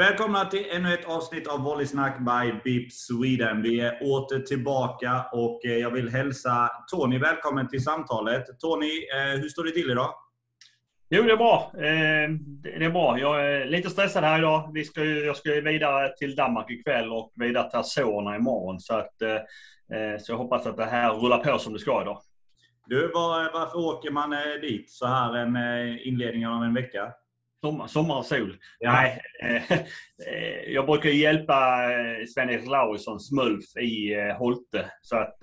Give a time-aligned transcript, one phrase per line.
[0.00, 3.62] Välkomna till ännu ett avsnitt av Volleysnack by BIP Sweden.
[3.62, 8.44] Vi är åter tillbaka och eh, jag vill hälsa Tony välkommen till samtalet.
[8.58, 10.14] Tony, eh, hur står det till idag?
[11.10, 11.72] Jo, det är bra.
[11.74, 12.30] Eh,
[12.62, 13.18] det är bra.
[13.18, 14.70] Jag är lite stressad här idag.
[14.74, 18.80] Vi ska ju, jag ska ju vidare till Danmark ikväll och vidare till Azorerna imorgon.
[18.80, 19.14] Så, att,
[20.20, 22.20] så jag hoppas att det här rullar på som det ska idag.
[22.86, 25.56] Du, var, varför åker man dit så här en
[25.98, 27.12] inledning av en vecka?
[27.60, 28.56] Sommar, sommar och sol.
[28.80, 29.78] Nej, eh,
[30.66, 34.92] jag brukar hjälpa eh, Sven-Erik Laurisson, Smulf, i eh, Holte.
[35.00, 35.38] Så, att,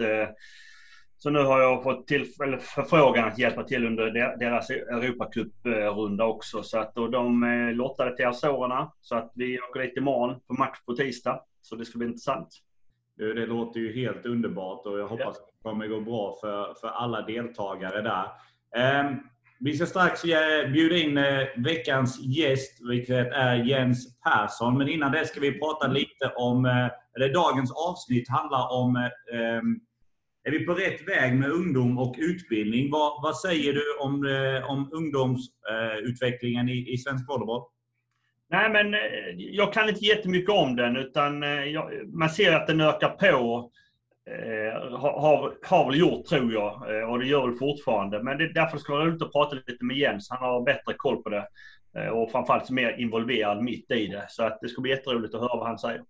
[1.17, 6.63] så nu har jag fått till, eller förfrågan att hjälpa till under deras Europacup-runda också.
[6.63, 7.41] Så att, och de
[7.75, 8.91] lottade till Azorerna.
[9.01, 11.41] Så att vi åker dit imorgon på match på tisdag.
[11.61, 12.47] Så det ska bli intressant.
[13.17, 15.29] Det låter ju helt underbart och jag hoppas ja.
[15.29, 18.29] att det kommer gå bra för, för alla deltagare där.
[19.01, 19.19] Um,
[19.59, 24.77] vi ska strax eh, bjuda in eh, veckans gäst, vilket är Jens Persson.
[24.77, 29.09] Men innan det ska vi prata lite om, eh, eller dagens avsnitt handlar om
[30.43, 32.91] är vi på rätt väg med ungdom och utbildning?
[32.91, 34.13] Vad, vad säger du om,
[34.69, 37.63] om ungdomsutvecklingen i, i svensk volleyboll?
[38.49, 38.95] Nej, men
[39.37, 43.71] jag kan inte jättemycket om den, utan jag, man ser att den ökar på
[44.27, 48.23] Eh, har, har väl gjort tror jag eh, och det gör väl fortfarande.
[48.23, 50.29] Men det, därför ska det vara roligt att prata lite med Jens.
[50.29, 51.47] Han har bättre koll på det
[51.97, 54.25] eh, och framförallt mer involverad mitt i det.
[54.29, 56.03] Så att det ska bli jätteroligt att höra vad han säger.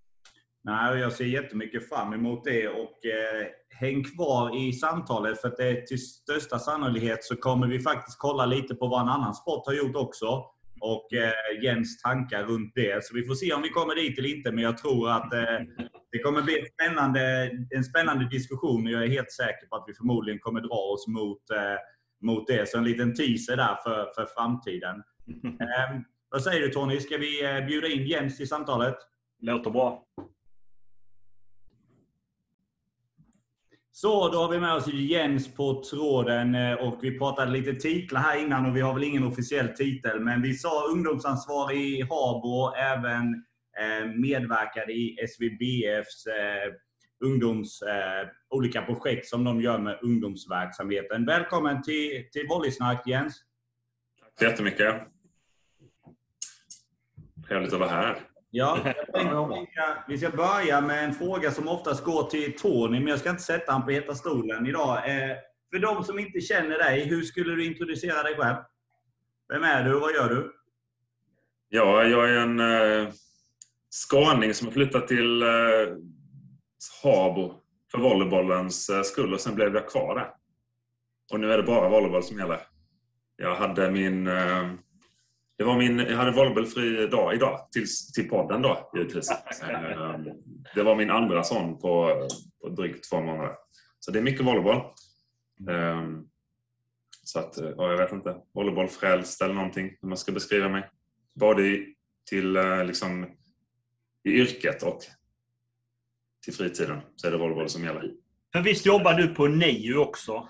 [0.64, 5.58] Nej, jag ser jättemycket fram emot det och eh, häng kvar i samtalet för att
[5.58, 9.66] det till största sannolikhet så kommer vi faktiskt kolla lite på vad en annan sport
[9.66, 10.46] har gjort också
[10.80, 13.06] och eh, Jens tankar runt det.
[13.06, 15.60] Så vi får se om vi kommer dit eller inte, men jag tror att eh,
[16.18, 19.84] det kommer bli en spännande, en spännande diskussion och jag är helt säker på att
[19.88, 21.78] vi förmodligen kommer dra oss mot, eh,
[22.22, 22.70] mot det.
[22.70, 25.04] Så en liten teaser där för, för framtiden.
[25.44, 27.00] Eh, vad säger du Tony?
[27.00, 28.96] Ska vi eh, bjuda in Jens till samtalet?
[29.42, 30.04] Låter bra.
[33.92, 38.22] Så, då har vi med oss Jens på tråden eh, och vi pratade lite titlar
[38.22, 42.50] här innan och vi har väl ingen officiell titel, men vi sa ungdomsansvarig i Habo
[42.50, 43.44] och även
[43.80, 46.74] eh, medverkade i SVBFs eh,
[47.26, 47.84] ungdoms,
[48.50, 51.26] olika projekt som de gör med ungdomsverksamheten.
[51.26, 53.44] Välkommen till, till Volleysnack Jens!
[54.20, 54.96] Tack så jättemycket!
[57.48, 58.20] Trevligt att vara här.
[58.50, 58.80] Ja,
[59.14, 63.20] vi, ska, vi ska börja med en fråga som oftast går till Tony, men jag
[63.20, 64.98] ska inte sätta honom på heta stolen idag.
[64.98, 65.36] Eh,
[65.72, 68.58] för de som inte känner dig, hur skulle du introducera dig själv?
[69.54, 70.54] Vem är du och vad gör du?
[71.70, 73.14] Ja, jag är en eh,
[73.98, 75.48] skåning som har flyttat till eh,
[77.04, 77.54] Habo
[77.92, 80.30] för volleybollens eh, skull och sen blev jag kvar där.
[81.32, 82.60] Och nu är det bara volleyboll som gäller.
[83.36, 84.72] Jag hade min eh,
[85.58, 87.86] det var min, jag hade volleybollfri dag idag, till,
[88.16, 89.32] till podden då givetvis.
[89.32, 90.20] Eh,
[90.76, 92.28] det var min andra sån på,
[92.62, 93.56] på drygt två månader.
[94.00, 94.76] Så det är mycket volleyboll.
[95.70, 96.02] Eh,
[97.24, 100.90] så att, eh, ja, jag vet inte, volleybollfrälst eller någonting, hur man ska beskriva mig.
[101.36, 101.86] Både
[102.30, 103.26] till liksom,
[104.28, 105.02] i yrket och
[106.44, 108.12] till fritiden så är det volleyboll som gäller.
[108.54, 110.48] För visst jobbar du på NIU också?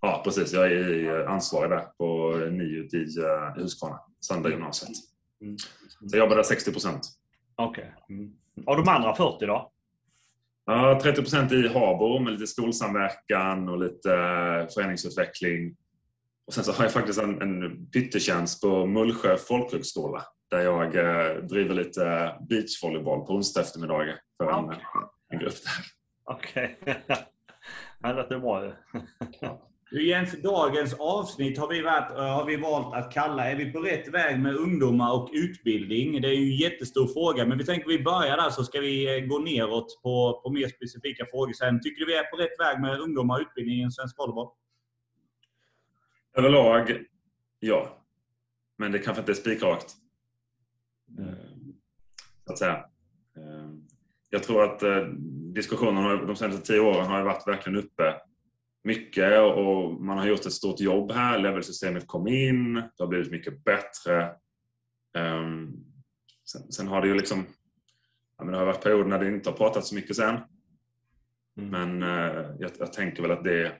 [0.00, 0.52] Ja, precis.
[0.52, 4.96] Jag är ansvarig där på NIU i eh, Huskvarna, Sandra gymnasiet.
[5.42, 5.58] Mm.
[5.58, 7.08] Så jag jobbar där 60 procent.
[7.56, 7.94] Okej.
[8.04, 8.16] Okay.
[8.16, 8.32] Mm.
[8.66, 9.72] Och de andra 40 då?
[10.66, 15.76] Ja, 30 procent i Habo med lite skolsamverkan och lite eh, föreningsutveckling.
[16.46, 21.42] Och sen så har jag faktiskt en, en pyttetjänst på Mullsjö folkhögskola där jag eh,
[21.42, 24.78] driver lite beachvolleyboll på onsdag eftermiddagar för en, okay.
[25.28, 25.84] en grupp där.
[26.24, 26.78] Okej.
[26.82, 26.94] Okay.
[27.98, 28.72] det låter bra.
[29.92, 33.78] Jens, dagens avsnitt har vi, varit, eh, har vi valt att kalla Är vi på
[33.80, 36.20] rätt väg med ungdomar och utbildning?
[36.22, 39.18] Det är ju en jättestor fråga, men vi tänker vi börjar där så ska vi
[39.18, 41.80] eh, gå neråt på, på mer specifika frågor sen.
[41.80, 44.48] Tycker du vi är på rätt väg med ungdomar och utbildning i svensk volleyboll?
[46.36, 47.04] Överlag,
[47.60, 47.96] ja.
[48.78, 49.96] Men det kanske inte är spikrakt.
[51.18, 51.34] Mm.
[52.46, 52.84] Så att säga.
[54.30, 54.82] Jag tror att
[55.54, 58.14] diskussionen de senaste tio åren har varit verkligen uppe
[58.84, 61.38] mycket och man har gjort ett stort jobb här.
[61.38, 64.34] Levelsystemet kom in, det har blivit mycket bättre.
[65.18, 65.84] Um,
[66.70, 67.46] sen, har det ju liksom...
[68.38, 70.38] Det har varit perioder när det inte har pratat så mycket sen.
[71.58, 71.70] Mm.
[71.70, 72.00] Men
[72.60, 73.72] jag, jag, tänker väl att det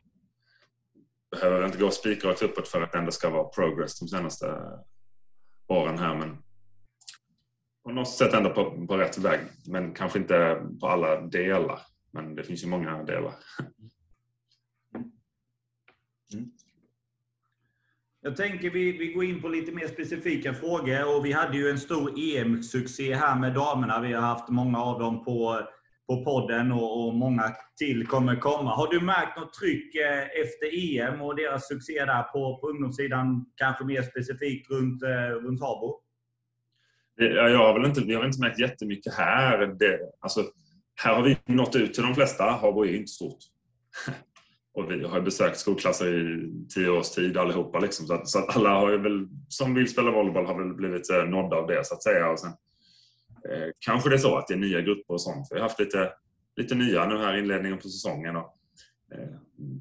[1.31, 4.62] behöver inte gå spikrakt uppåt för att det ändå ska vara progress de senaste
[5.67, 6.15] åren här.
[6.15, 6.43] Men
[7.85, 9.41] på något sätt ändå på, på rätt väg.
[9.67, 11.81] Men kanske inte på alla delar.
[12.12, 13.35] Men det finns ju många delar.
[16.35, 16.50] Mm.
[18.23, 21.17] Jag tänker vi, vi går in på lite mer specifika frågor.
[21.17, 24.00] Och vi hade ju en stor EM-succé här med damerna.
[24.00, 25.61] Vi har haft många av dem på,
[26.06, 28.75] på podden och, och många till kommer komma.
[28.75, 33.47] Har du märkt något tryck eh, efter EM och deras succé där på, på ungdomssidan?
[33.56, 36.00] Kanske mer specifikt runt, eh, runt Habo?
[37.25, 39.67] Jag har väl inte, vi har inte märkt jättemycket här.
[39.67, 40.44] Det, alltså,
[41.02, 42.44] här har vi nått ut till de flesta.
[42.44, 43.38] Habo är inte stort.
[44.75, 47.78] Och vi har besökt skolklasser i tio års tid allihopa.
[47.78, 48.06] Liksom.
[48.06, 51.25] Så, att, så att alla har väl, som vill spela volleyboll har väl blivit eh,
[51.25, 52.31] nådda av det så att säga.
[52.31, 52.50] Och sen,
[53.50, 55.49] eh, kanske det är så att det är nya grupper och sånt.
[55.50, 56.12] Vi har haft lite,
[56.56, 58.37] lite nya nu här i inledningen på säsongen.
[58.37, 58.56] Och,
[59.14, 59.37] eh,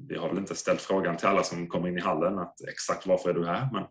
[0.08, 3.06] vi har väl inte ställt frågan till alla som kommer in i hallen att exakt
[3.06, 3.68] varför är du här?
[3.72, 3.84] Men,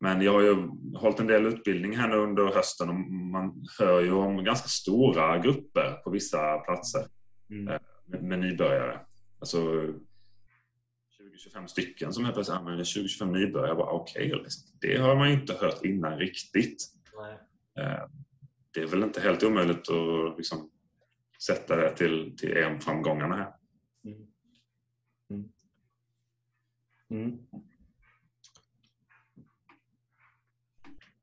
[0.00, 4.00] men jag har ju hållit en del utbildning här nu under hösten och man hör
[4.00, 7.06] ju om ganska stora grupper på vissa platser
[7.50, 7.68] mm.
[7.68, 9.00] Eh, med, med nybörjare.
[9.38, 9.58] Alltså
[11.54, 13.68] 20-25 stycken som helt plötsligt använder 20-25 nybörjare.
[13.68, 14.78] Jag bara okej, okay, liksom.
[14.80, 16.84] det har man ju inte hört innan riktigt.
[17.16, 17.38] Nej.
[17.84, 18.08] Eh,
[18.74, 20.70] det är väl inte helt omöjligt att liksom
[21.46, 23.52] sätta det till, till EM-framgångarna här.
[24.04, 24.26] Mm.
[27.10, 27.38] Mm.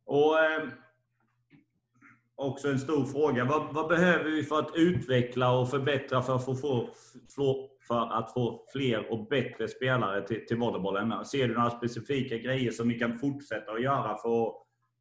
[0.06, 0.68] Och eh,
[2.36, 3.46] också en stor fråga.
[3.46, 6.90] Vad, vad, behöver vi för att utveckla och förbättra för att få, få,
[7.36, 11.26] få, för att få fler och bättre spelare till, till volleybollen?
[11.26, 14.54] Ser du några specifika grejer som vi kan fortsätta att göra för att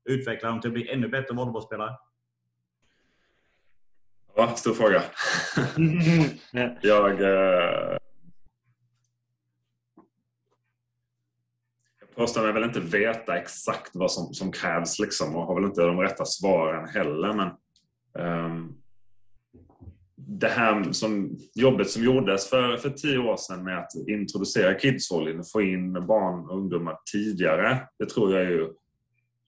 [0.05, 1.97] utveckla dem till att bli ännu bättre volleybollspelare?
[4.37, 5.03] Ja, stor fråga.
[6.83, 7.97] jag, eh,
[12.23, 15.65] jag påstår mig väl inte veta exakt vad som, som krävs liksom, och har väl
[15.65, 17.33] inte de rätta svaren heller.
[17.33, 17.49] Men,
[18.27, 18.75] um,
[20.17, 25.45] det här som, jobbet som gjordes för, för tio år sedan med att introducera kidsvolleyn,
[25.45, 28.73] få in barn och ungdomar tidigare, det tror jag är ju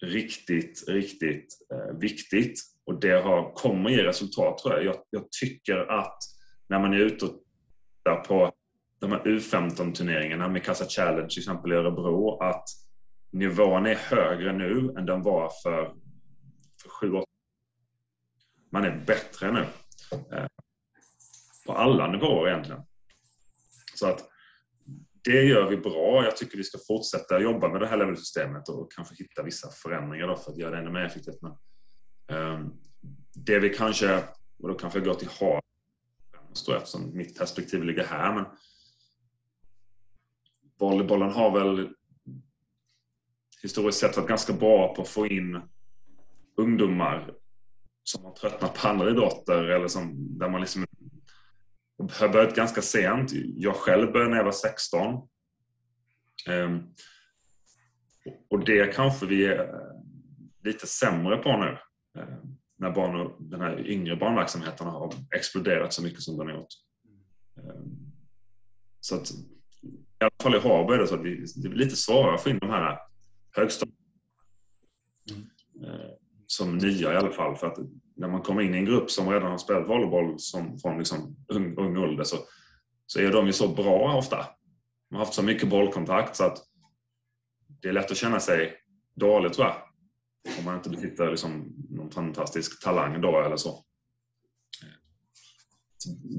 [0.03, 2.61] riktigt, riktigt eh, viktigt.
[2.87, 4.85] Och det har, kommer ge resultat tror jag.
[4.85, 4.97] jag.
[5.11, 5.31] jag.
[5.41, 6.19] tycker att
[6.69, 7.33] när man är ute och
[8.05, 8.53] tittar på
[9.05, 12.65] de här U15-turneringarna med Casa Challenge till exempel i Örebro, att
[13.33, 15.95] nivån är högre nu än den var för,
[16.83, 17.25] för sju, år
[18.73, 19.67] Man är bättre nu.
[20.37, 20.47] Eh,
[21.67, 22.83] på alla nivåer egentligen.
[23.95, 24.25] Så att
[25.25, 26.25] det gör vi bra.
[26.25, 30.27] Jag tycker vi ska fortsätta jobba med det här levelsystemet och kanske hitta vissa förändringar
[30.27, 31.39] då för att göra det ännu mer effektivt.
[31.43, 31.53] Men,
[32.39, 32.81] um,
[33.35, 34.17] det vi kanske,
[34.63, 35.61] och då kanske jag går till hav
[36.77, 38.45] eftersom mitt perspektiv ligger här, men
[40.79, 41.89] volleybollen har väl
[43.63, 45.61] historiskt sett varit ganska bra på att få in
[46.57, 47.35] ungdomar
[48.03, 50.87] som har tröttnat på andra idrotter eller som, där man liksom
[51.99, 53.33] har börjat ganska sent.
[53.57, 55.15] Jag själv började när jag var 16.
[55.15, 55.29] Um,
[56.49, 56.83] ehm,
[58.51, 59.75] och det kanske vi är
[60.65, 61.79] lite sämre på nu.
[62.23, 66.55] Um, när barn och den här yngre barnverksamheten har exploderat så mycket som den har
[66.55, 66.75] gjort.
[67.57, 68.13] Um,
[69.01, 69.33] så att,
[70.21, 72.59] i alla fall i är det så att det är lite svårare att få in
[72.59, 72.99] de här
[73.57, 73.99] högstadiet
[75.31, 75.47] mm.
[76.47, 77.57] som nya i alla fall.
[77.57, 77.79] För att
[78.17, 81.37] när man kommer in i en grupp som redan har spelat volleyboll som, från liksom
[81.49, 82.37] ung, ung ålder så,
[83.07, 84.47] så är de ju så bra ofta.
[85.11, 86.59] De har haft så mycket bollkontakt så att
[87.83, 88.75] det är lätt att känna sig
[89.15, 89.77] dålig tror jag.
[90.59, 93.85] Om man inte besitter liksom någon fantastisk talang då eller så.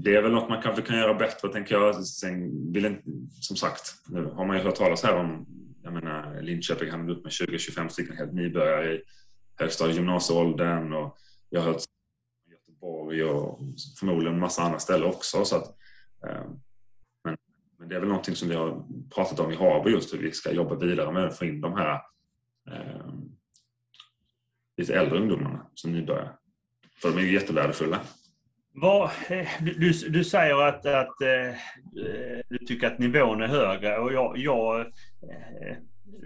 [0.03, 2.05] Det är väl något man kanske kan göra bättre tänker jag.
[2.05, 3.03] Sen vill inte,
[3.41, 5.45] som sagt, nu har man ju hört talas här om
[5.85, 9.01] jag menar, Linköping hamnade upp med 20-25 stycken helt nybörjare i
[9.55, 11.17] högstadie gymnasieåldern och
[11.49, 11.83] jag har hört
[12.51, 13.59] Göteborg och
[13.99, 15.45] förmodligen en massa andra ställen också.
[15.45, 15.67] Så att,
[16.27, 16.45] eh,
[17.23, 17.37] men,
[17.79, 20.31] men, det är väl någonting som vi har pratat om i Habo just hur vi
[20.31, 22.01] ska jobba vidare med att få in de här
[22.71, 23.13] eh,
[24.77, 26.31] lite äldre ungdomarna som nybörjare.
[27.01, 28.01] För de är ju jättevärdefulla.
[28.77, 33.97] Vad, eh, du, du säger att, att eh, eh, du tycker att nivån är högre
[33.97, 34.85] och jag, jag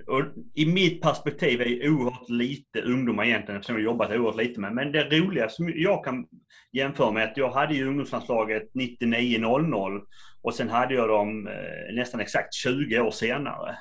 [0.08, 4.60] och I mitt perspektiv är det oerhört lite ungdomar egentligen eftersom jag jobbat oerhört lite
[4.60, 4.74] med.
[4.74, 6.26] Men det roliga som jag kan
[6.72, 10.02] jämföra med är att jag hade ju ungdomslandslaget 99-00
[10.42, 11.50] och sen hade jag dem
[11.94, 13.78] nästan exakt 20 år senare.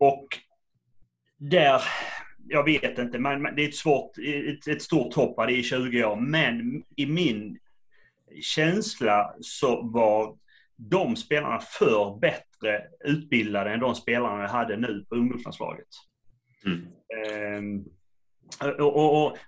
[0.00, 0.26] Och
[1.38, 1.82] där,
[2.50, 6.04] jag vet inte, men det är ett, svårt, ett, ett stort hopp, det är 20
[6.04, 6.16] år.
[6.16, 7.58] Men i min
[8.42, 10.36] känsla så var
[10.76, 15.88] de spelarna för bättre utbildade än de spelarna jag hade nu på ungdomslandslaget.
[16.66, 16.86] Mm.
[17.26, 17.84] Ehm,
[18.78, 19.38] och, och, och,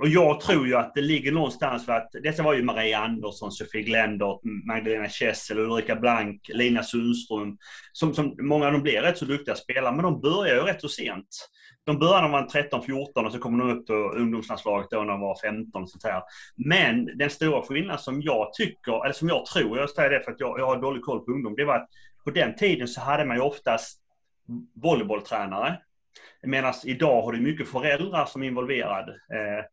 [0.00, 3.52] och jag tror ju att det ligger någonstans för att dessa var ju Maria Andersson,
[3.52, 7.58] Sofie Glendert, Magdalena Kessel, Ulrika Blank, Lina Sundström.
[7.92, 10.80] Som, som, många av dem blev rätt så duktiga spelare, men de började ju rätt
[10.80, 11.28] så sent.
[11.84, 12.78] De började när de var
[13.18, 15.82] 13-14 och så kom de upp på ungdomslandslaget då när de var 15.
[15.82, 16.22] Och sånt här.
[16.56, 20.32] Men den stora skillnaden som jag tycker, eller som jag tror, jag säger det för
[20.32, 21.88] att jag, jag har dålig koll på ungdom, det var att
[22.24, 24.00] på den tiden så hade man ju oftast
[24.82, 25.78] volleybolltränare.
[26.42, 29.12] Medan idag har du mycket föräldrar som är involverade.
[29.12, 29.64] Eh,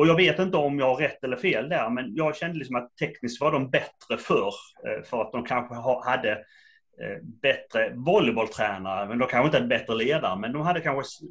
[0.00, 2.76] och jag vet inte om jag har rätt eller fel där, men jag kände liksom
[2.76, 4.46] att tekniskt var de bättre för
[4.86, 5.74] eh, För att de kanske
[6.10, 11.26] hade eh, bättre volleybolltränare, men de kanske inte hade bättre ledare, men de hade kanske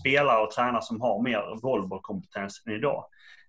[0.00, 3.04] spelare och tränare som har mer volleybollkompetens än idag.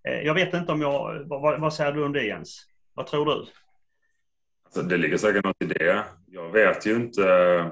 [0.08, 2.66] Eh, jag vet inte om jag, vad, vad säger du om det Jens?
[2.94, 3.46] Vad tror du?
[4.66, 6.04] Alltså, det ligger säkert något i det.
[6.28, 7.72] Jag vet ju inte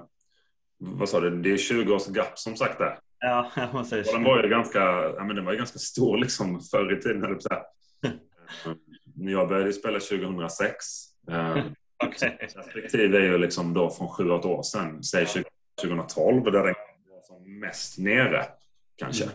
[0.77, 2.99] vad sa du, det är 20 års gap som sagt där.
[3.25, 4.11] Ja, man säger så.
[4.11, 4.79] Den var ju ganska,
[5.17, 7.63] ja, men den var ju ganska stor liksom förr i tiden, jag
[9.15, 10.85] När jag började spela 2006.
[11.29, 11.51] Eh,
[12.07, 12.29] okay.
[12.29, 15.25] Perspektiv är ju liksom då från 7-8 år sedan, säg
[15.81, 18.45] 2012, där den var som mest nere
[18.95, 19.25] kanske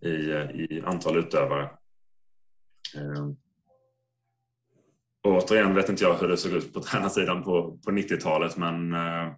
[0.00, 1.62] i, i antal utövare.
[2.96, 3.28] Eh,
[5.24, 8.92] och återigen vet inte jag hur det såg ut på tränarsidan på, på 90-talet men
[8.92, 9.32] eh,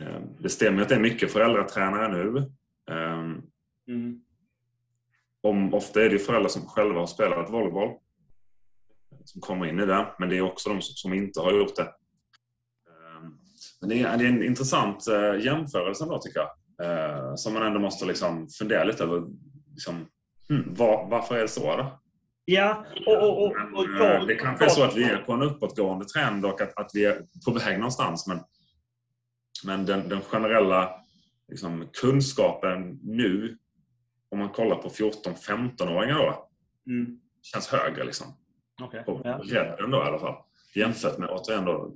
[0.00, 2.52] Ehm, det stämmer att det är mycket föräldratränare nu.
[2.90, 3.42] Ehm,
[3.88, 4.20] mm.
[5.42, 7.98] Om, ofta är det föräldrar som själva har spelat volleyboll
[9.24, 11.82] som kommer in i det, men det är också de som inte har gjort det.
[11.82, 13.38] Ehm,
[13.80, 16.50] men det är, det är en intressant eh, jämförelse då tycker jag.
[17.38, 19.22] Som man ändå måste liksom fundera lite över.
[19.70, 20.06] Liksom,
[20.48, 21.76] hmm, var, varför är det så?
[21.76, 22.00] Då?
[22.44, 25.42] Ja, och, och, och, och jag, Det kanske är så att vi är på en
[25.42, 28.26] uppåtgående trend och att, att vi är på väg någonstans.
[28.26, 28.40] Men
[29.64, 30.99] men den, den generella
[31.50, 33.58] liksom, kunskapen nu,
[34.30, 36.48] om man kollar på 14-15-åringar då,
[36.86, 37.20] mm.
[37.42, 38.04] känns högre.
[38.04, 38.26] Liksom.
[38.82, 39.02] Okay.
[39.04, 39.38] På ja.
[39.38, 40.44] bredden då i alla fall.
[40.74, 41.92] Jämfört med återigen då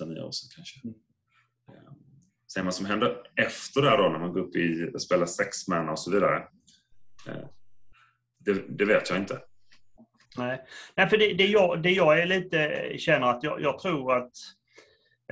[0.00, 0.80] 8-9 år sedan kanske.
[0.84, 0.94] Mm.
[2.54, 5.98] Sen vad som händer efter det då när man går upp i spelar sexman och
[5.98, 6.36] så vidare.
[7.28, 7.48] Eh,
[8.38, 9.40] det, det, vet jag inte.
[10.36, 14.16] Nej, Nej för det, det, jag, det jag är lite känner att jag, jag tror
[14.16, 14.32] att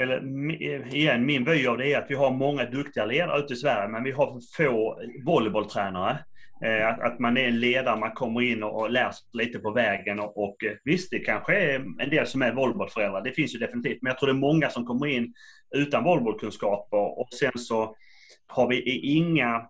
[0.00, 0.16] eller
[0.62, 3.56] eh, igen, min vy av det är att vi har många duktiga ledare ute i
[3.56, 6.18] Sverige, men vi har för få volleybolltränare.
[6.64, 9.58] Eh, att, att man är en ledare, man kommer in och, och lär sig lite
[9.58, 10.20] på vägen.
[10.20, 13.58] Och, och eh, visst, det kanske är en del som är volleybollföräldrar, det finns ju
[13.58, 13.98] definitivt.
[14.02, 15.34] Men jag tror det är många som kommer in
[15.76, 17.96] utan volleybollkunskaper och sen så
[18.46, 19.68] har vi inga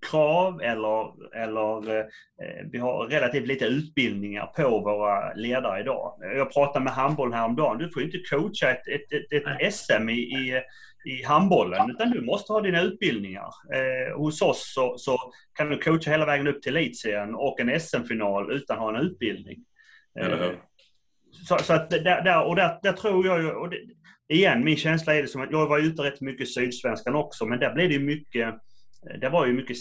[0.00, 6.18] krav eller, eller eh, vi har relativt lite utbildningar på våra ledare idag.
[6.36, 7.78] Jag pratade med handbollen häromdagen.
[7.78, 10.62] Du får ju inte coacha ett, ett, ett, ett SM i, i,
[11.04, 13.48] i handbollen utan du måste ha dina utbildningar.
[13.74, 15.18] Eh, hos oss så, så,
[15.54, 19.06] kan du coacha hela vägen upp till elitserien och en SM-final utan att ha en
[19.06, 19.64] utbildning.
[20.20, 20.50] Eh,
[21.30, 23.78] så, så, att där, där, och där, där tror jag ju, och det,
[24.28, 27.46] igen min känsla är det som att jag var ute rätt mycket i Sydsvenskan också
[27.46, 28.54] men där blev det mycket
[29.20, 29.76] det var ju mycket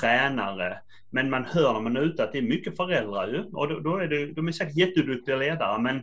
[0.00, 0.78] tränare.
[1.10, 3.38] Men man hör när man är ute att det är mycket föräldrar ju.
[3.38, 6.02] Och då, då är det, de är säkert jätteduktiga ledare men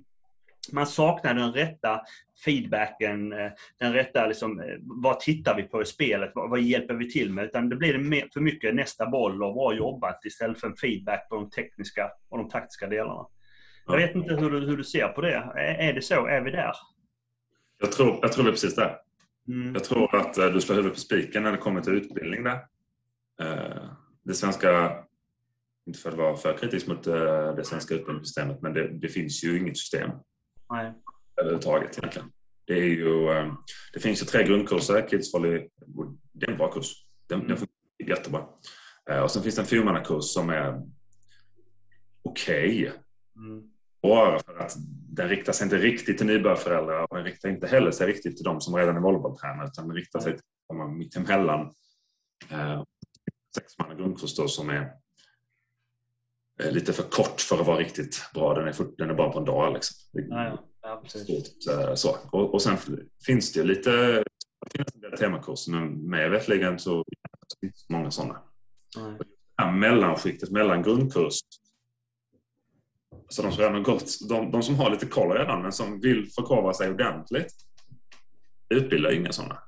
[0.71, 2.01] man saknar den rätta
[2.45, 6.93] feedbacken, eh, den rätta liksom, eh, vad tittar vi på i spelet, vad, vad hjälper
[6.93, 7.45] vi till med?
[7.45, 11.35] Utan det blir för mycket nästa boll och bra jobbat istället för en feedback på
[11.35, 13.25] de tekniska och de taktiska delarna.
[13.87, 15.35] Jag vet inte hur du, hur du ser på det.
[15.55, 16.27] Är, är det så?
[16.27, 16.71] Är vi där?
[17.79, 18.97] Jag tror, jag tror vi är precis där.
[19.47, 19.73] Mm.
[19.73, 22.65] Jag tror att eh, du slår huvudet på spiken när det kommer till utbildning där.
[23.41, 23.89] Eh,
[24.23, 25.03] det svenska,
[25.85, 29.43] inte för att vara för kritisk mot eh, det svenska utbildningssystemet, men det, det finns
[29.43, 30.11] ju inget system
[30.69, 30.93] Nej.
[31.41, 32.31] överhuvudtaget egentligen.
[32.65, 33.27] Det, är ju,
[33.93, 35.07] det finns ju tre grundkurser.
[35.09, 35.67] Kids Volley,
[36.33, 36.93] det är en bra kurs.
[37.27, 37.47] Den, mm.
[37.47, 38.45] den fungerar jättebra.
[39.23, 40.81] Och sen finns det en fyrmannakurs som är
[42.21, 42.87] okej.
[42.87, 42.91] Okay.
[43.35, 43.71] Mm.
[44.07, 44.73] Bara för att
[45.09, 48.43] den riktar sig inte riktigt till nybörjarföräldrar och den riktar inte heller sig riktigt till
[48.43, 51.73] de som redan är volleybolltränare utan den riktar sig till de mittemellan.
[52.49, 52.83] Eh,
[53.55, 54.91] Sexmanna grundkurs då som är
[56.63, 58.53] eh, lite för kort för att vara riktigt bra.
[58.53, 59.73] Den är, för, den är bara på en dag.
[59.73, 59.95] Liksom.
[60.11, 61.03] Ja, ja.
[61.07, 62.17] Stort, eh, så.
[62.31, 62.77] Och, och sen
[63.25, 64.23] finns det lite
[64.71, 67.05] det finns en del temakurser men mig veterligen så
[67.61, 68.41] finns det många sådana.
[68.97, 69.79] Mm.
[69.79, 71.39] Mellanskiktet mellan grundkurs
[73.29, 75.99] så de som redan har gått, de, de som har lite koll redan men som
[75.99, 77.53] vill förkovra sig ordentligt
[78.69, 79.59] utbildar inga sådana.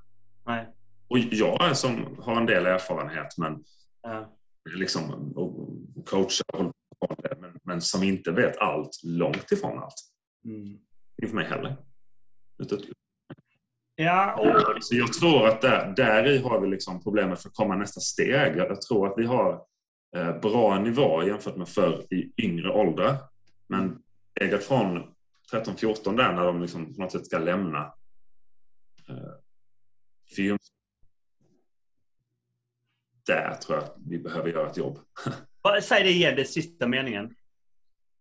[0.46, 0.68] Nej.
[1.08, 3.64] Och jag som har en del erfarenhet men
[4.02, 4.38] ja.
[4.76, 5.70] liksom och
[6.06, 6.72] coachar
[7.40, 9.94] men, men som inte vet allt, långt ifrån allt.
[10.46, 10.68] Mm.
[11.22, 11.78] Inte för mig heller.
[13.96, 14.84] Ja, och...
[14.84, 18.00] Så jag tror att där, där i har vi liksom problemet för att komma nästa
[18.00, 18.58] steg.
[18.58, 19.62] Jag tror att vi har
[20.42, 23.16] bra nivå jämfört med förr i yngre åldrar.
[23.68, 24.02] Men
[24.32, 25.04] steget från
[25.52, 27.94] 13-14 där när de liksom på något sätt ska lämna
[29.10, 29.16] eh,
[30.36, 30.58] film.
[33.26, 35.00] Där tror jag att vi behöver göra ett jobb.
[35.84, 37.36] Säg det igen, den sista meningen.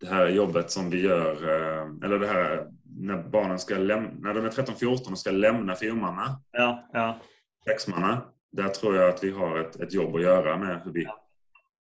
[0.01, 4.35] Det här jobbet som vi gör, eh, eller det här när barnen ska lämna, när
[4.35, 6.41] de är 13-14 och ska lämna firmanna.
[6.51, 7.21] Ja, ja.
[7.65, 8.23] Sexmanna.
[8.53, 11.28] Där tror jag att vi har ett, ett jobb att göra med hur vi, Ja.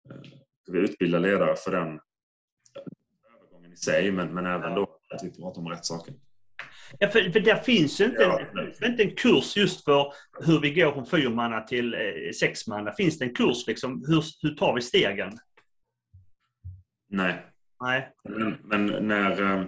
[0.10, 0.18] Eh,
[0.72, 2.00] vi utbildar ledare för den
[3.36, 6.14] övergången i sig, men, men även då att vi pratar om rätt saker.
[7.00, 8.40] Ja, för, för där finns ju inte, Ja,
[8.82, 10.14] en, inte en kurs just för
[10.46, 12.00] hur vi går från fyrmanna till eh,
[12.40, 12.92] sexmanna.
[12.92, 14.06] Finns det en kurs liksom?
[14.08, 15.40] Hur, hur tar vi stegen?
[17.10, 17.46] Nej,
[17.84, 18.14] Nej.
[18.24, 19.42] men, men när...
[19.42, 19.66] eh,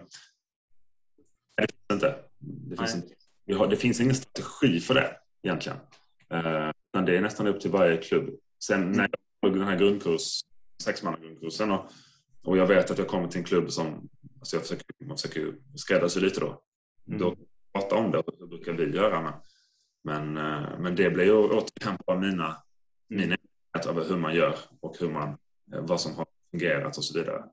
[1.58, 2.16] Nej, det finns inte.
[2.40, 3.16] Det finns, inte.
[3.46, 5.78] Vi har, det finns ingen strategi för det egentligen.
[6.30, 8.30] Eh, men det är nästan upp till varje klubb.
[8.64, 10.42] Sen när jag tog den här grundkurs,
[10.84, 11.86] sexmannagrundkursen och,
[12.44, 15.54] och jag vet att jag kommer till en klubb som alltså jag försöker, man försöker
[15.76, 16.62] skräddarsy lite då.
[17.08, 17.20] Mm.
[17.20, 17.36] Då
[17.74, 19.22] prata om det och det brukar vi göra.
[19.22, 19.34] Men,
[20.04, 22.58] men, eh, men det blir ju återigen på mina,
[23.10, 25.30] mina erfarenheter över hur man gör och hur man,
[25.74, 27.44] eh, vad som har fungerat och så vidare.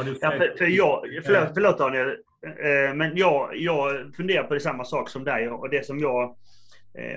[0.00, 2.08] Du Ja, för, för jag, förlåt, förlåt Daniel,
[2.42, 6.36] eh, men jag, jag funderar på det samma sak som dig och det som jag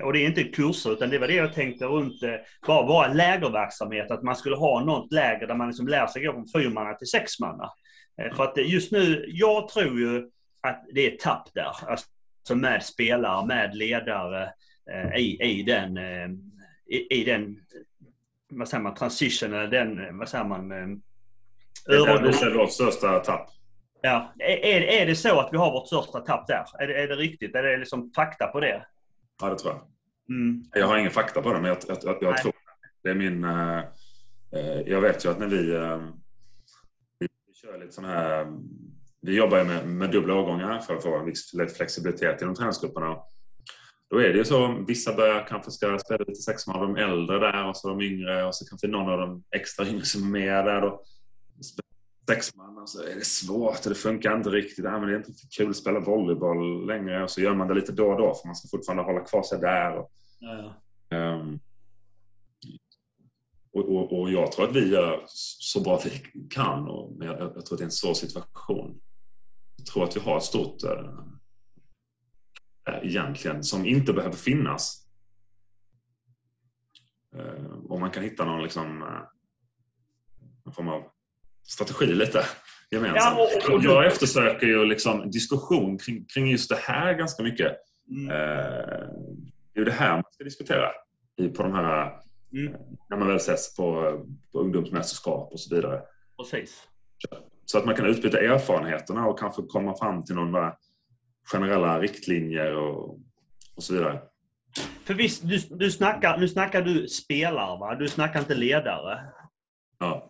[0.02, 2.34] och det är inte kurser utan det var det jag tänkte runt eh,
[2.66, 4.10] bara vara lägerverksamhet.
[4.10, 7.06] Att man skulle ha något läger där man liksom lär sig gå från fyrmanna till
[7.06, 7.70] sexmanna.
[8.22, 11.72] Eh, För att eh, just nu, jag tror ju att det är tapp där.
[11.88, 12.06] Alltså
[12.54, 14.52] med spelare, med ledare
[14.92, 16.28] eh, i, i den, eh,
[16.96, 17.56] i, i den,
[18.52, 20.86] vad säger man, transition eller den, eh, vad säger man, eh,
[21.86, 23.48] Det är övergång- det är vårt största tapp.
[24.02, 24.32] Ja.
[24.38, 26.64] Är, är- är det så att vi har vårt största tapp där?
[26.82, 27.54] Är det, är det riktigt?
[27.54, 28.86] Är det liksom fakta på det?
[29.40, 29.82] Ja, det tror jag.
[30.36, 30.64] Mm.
[30.74, 32.52] Jag har ingen fakta på det, men jag, jag, jag, jag tror
[33.02, 33.10] det.
[33.10, 33.44] är min...
[33.44, 33.78] eh,
[34.52, 36.00] eh, jag vet ju att när vi, eh,
[37.18, 38.46] vi kör lite sån här...
[39.22, 43.16] Vi jobbar ju med, med dubbla årgångar för att få viss flexibilitet inom träningsgrupperna.
[44.10, 47.38] Då är det ju så, vissa börjar kanske ska spela lite sexman av de äldre
[47.38, 50.30] där och så de yngre och så kanske någon av de extra yngre som är
[50.40, 50.80] med där.
[50.80, 51.02] Då.
[52.34, 54.84] Sexman och så är det svårt och det funkar inte riktigt.
[54.84, 57.74] Ja, men det är inte kul att spela volleyboll längre och så gör man det
[57.74, 59.96] lite då och då för man ska fortfarande hålla kvar sig där.
[59.96, 60.82] Och, Ja.
[61.10, 61.58] Ehm,
[63.72, 66.10] och, och, och jag tror att vi gör så bra vi
[66.48, 69.00] kan, och, men jag, jag tror att det är en svår situation.
[69.76, 70.82] Jag tror att vi har ett stort
[72.88, 75.08] äh, egentligen som inte behöver finnas.
[77.36, 79.22] Äh, om man kan hitta någon liksom, äh,
[80.64, 81.02] någon form av
[81.62, 82.44] strategi lite
[82.90, 83.38] gemensamt.
[83.38, 87.76] Ja, och- och- jag eftersöker ju liksom diskussion kring, kring just det här ganska mycket.
[88.10, 88.30] Mm.
[88.30, 89.06] Eh,
[89.72, 90.90] det är ju det här man ska diskutera
[91.40, 92.12] i, på de här,
[92.52, 92.72] Mm.
[93.10, 93.84] när man väl ses på,
[94.52, 96.02] på ungdomsmästerskap och så vidare.
[96.38, 96.82] Precis.
[97.64, 100.74] Så att man kan utbyta erfarenheterna och kanske komma fram till några
[101.52, 103.18] generella riktlinjer och,
[103.76, 104.20] och så vidare.
[105.04, 107.94] För visst, du, du snackar, nu snackar du spelare, va?
[107.94, 109.20] Du snackar inte ledare.
[109.98, 110.29] Ja.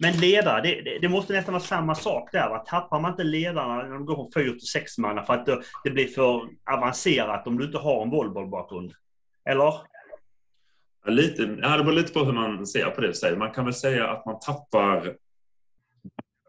[0.00, 2.48] Men ledare, det, det, måste nästan vara samma sak där.
[2.48, 2.58] Va?
[2.58, 5.62] Tappar man inte ledarna när de går från fyra till sex manna för att det,
[5.84, 8.92] det blir för avancerat om du inte har en volleybollbakgrund?
[9.44, 9.74] Eller?
[11.06, 13.36] Lite, ja, det beror lite på hur man ser på det.
[13.36, 15.16] Man kan väl säga att man tappar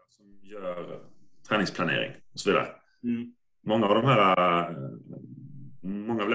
[0.08, 1.00] som gör
[1.48, 2.66] träningsplanering och så vidare.
[3.04, 3.34] Mm.
[3.62, 4.76] Många av de här...
[5.82, 6.34] Många vill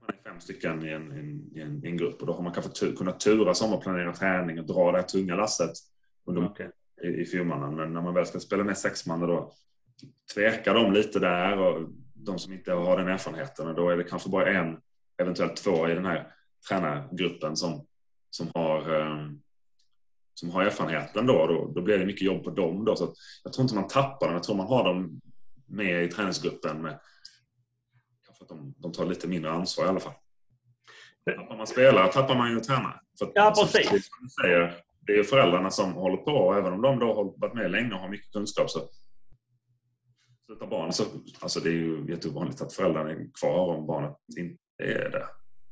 [0.00, 1.12] man är fem stycken i en,
[1.52, 3.26] i en, i en, grupp och då har man kanske tu, kunnat
[3.74, 5.72] att planera träning och dra det här tunga lasset
[6.26, 6.70] under, Okej.
[7.04, 7.76] i, i fyrmannen.
[7.76, 9.52] Men när man väl ska spela med sexman då
[10.34, 14.04] tvekar de lite där och de som inte har den erfarenheten och då är det
[14.04, 14.80] kanske bara en,
[15.22, 16.32] eventuellt två i den här
[16.68, 17.86] tränargruppen som,
[18.30, 19.30] som har eh,
[20.40, 22.84] som har erfarenheten då, då, då blir det mycket jobb på dem.
[22.84, 25.20] Då, så jag tror inte man tappar dem, jag tror man har dem
[25.66, 26.82] med i träningsgruppen.
[26.82, 27.00] Med,
[28.26, 30.12] kanske att de, de tar lite mindre ansvar i alla fall.
[31.36, 33.00] Tappar man spelare tappar man ju tränare.
[33.18, 34.10] För att, Ja, precis.
[34.42, 34.80] säger,
[35.10, 37.70] det är ju föräldrarna som håller på och även om de då har varit med
[37.70, 38.80] länge och har mycket kunskap så
[40.46, 41.04] slutar barnet så,
[41.40, 45.26] alltså det är ju jätteovanligt att föräldrarna är kvar om barnet inte är det.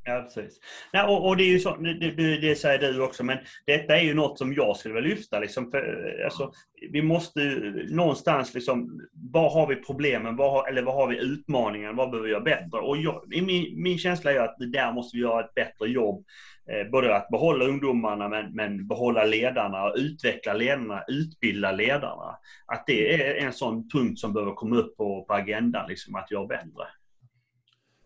[0.05, 0.59] Ja, precis.
[0.93, 4.03] Nej, och, och det är ju så, det, det, säger du också, men detta är
[4.03, 5.41] ju något som jag skulle vilja lyfta.
[5.41, 6.53] Liksom, för, alltså,
[6.93, 9.01] vi måste ju någonstans, liksom,
[9.33, 10.37] var har vi problemen?
[10.37, 11.97] Var har, eller var har vi utmaningen?
[11.97, 12.79] Vad behöver vi göra bättre?
[12.81, 16.25] Och jag, min, min känsla är att där måste vi göra ett bättre jobb.
[16.73, 22.39] Eh, både att behålla ungdomarna, men, men behålla ledarna, utveckla ledarna, utbilda ledarna.
[22.67, 26.31] Att det är en sån punkt som behöver komma upp på, på agendan, liksom, att
[26.31, 26.85] göra bättre.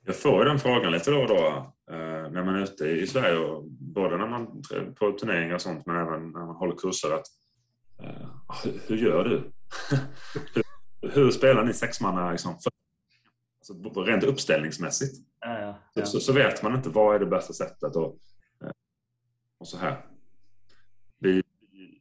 [0.04, 1.46] Jag får den frågan lite då och då
[1.90, 4.62] eh, när man är ute i Sverige, och både när man
[4.98, 7.14] på turneringar och sånt men även när man håller kurser.
[7.14, 7.26] Att,
[8.02, 9.52] eh, hur, gör du?
[11.14, 12.30] hur, spelar ni sexmanna?
[12.30, 15.16] Liksom, alltså, rent uppställningsmässigt.
[15.40, 16.04] Ja, ja, ja.
[16.04, 17.96] Så, så, vet man inte vad är det bästa sättet.
[17.96, 18.18] Och,
[19.62, 20.04] och så här.
[21.18, 21.42] Vi,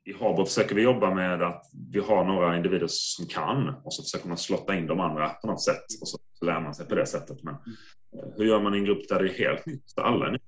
[0.04, 4.04] I Habo försöker vi jobba med att vi har några individer som kan och så
[4.04, 5.86] försöker man slotta in de andra på något sätt.
[6.02, 7.43] Och så lär man sig på det sättet.
[7.43, 9.95] Men eh, hur gör man i en grupp där det är helt nytt?
[9.95, 10.39] Där alla är nya?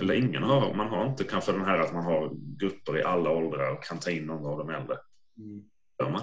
[0.00, 3.30] Eller ingen har, man har inte kanske den här att man har grupper i alla
[3.30, 4.96] åldrar och kan ta in någon av de äldre.
[5.38, 5.64] Mm.
[6.02, 6.22] Gör man?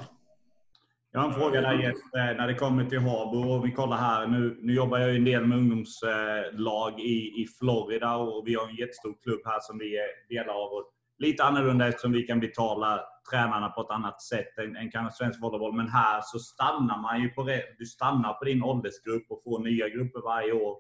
[1.16, 3.38] Jag har en fråga där Jesper, eh, när det kommer till Habo.
[3.38, 8.16] Och vi kollar här, nu, nu jobbar jag en del med ungdomslag i, i Florida
[8.16, 10.72] och vi har en jättestor klubb här som vi är delar av.
[10.72, 10.84] Och
[11.18, 13.02] lite annorlunda eftersom vi kan betala
[13.32, 15.74] tränarna på ett annat sätt än, än kanske svensk volleyboll.
[15.76, 17.44] Men här så stannar man ju på.
[17.78, 20.78] Du stannar på din åldersgrupp och får nya grupper varje år.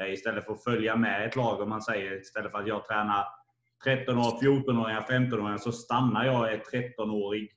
[0.00, 2.20] Eh, istället för att följa med ett lag, om man säger.
[2.20, 3.24] Istället för att jag tränar
[3.84, 7.48] 13 år, 14-åringar, 15-åringar så stannar jag ett 13-årig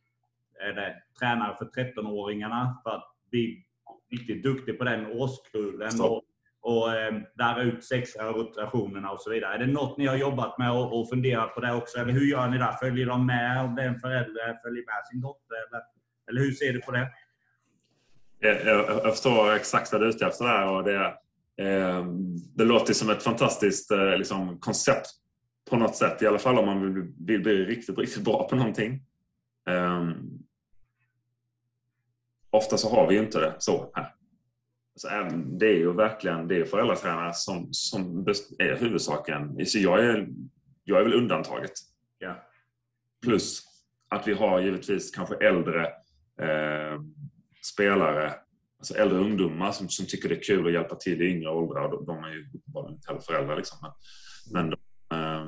[0.67, 3.65] eller tränare för 13-åringarna för att bli
[4.11, 6.01] riktigt duktig på den årskullen.
[6.01, 6.23] Och,
[6.61, 9.53] och eh, lära ut sexa rotationerna och så vidare.
[9.53, 11.97] Är det något ni har jobbat med och, och funderat på det också?
[11.97, 12.71] Eller hur gör ni där?
[12.71, 15.55] Följer de med om den förälder följer med sin dotter?
[15.69, 15.81] Eller,
[16.29, 17.09] eller hur ser du på det?
[18.39, 20.69] Jag, jag, jag förstår exakt vad du är ute efter där.
[20.69, 21.05] Och det,
[21.57, 22.05] eh,
[22.55, 25.07] det låter som ett fantastiskt eh, liksom, koncept
[25.69, 26.21] på något sätt.
[26.21, 29.01] I alla fall om man vill, vill bli riktigt, riktigt bra på någonting.
[29.69, 30.34] Um,
[32.55, 34.15] ofta så har vi ju inte det så här.
[34.93, 39.65] Alltså, det är ju verkligen det är föräldratränare som, som är huvudsaken.
[39.65, 40.27] Så jag, är,
[40.83, 41.71] jag är väl undantaget.
[42.19, 42.43] Ja.
[43.23, 43.63] Plus
[44.09, 45.85] att vi har givetvis kanske äldre
[46.41, 47.01] eh,
[47.73, 48.33] spelare,
[48.77, 51.91] alltså äldre ungdomar som, som tycker det är kul att hjälpa till i yngre åldrar.
[51.91, 53.57] De, de är ju uppenbarligen inte heller föräldrar.
[53.57, 53.77] Liksom.
[54.51, 54.77] Men, de,
[55.11, 55.45] eh,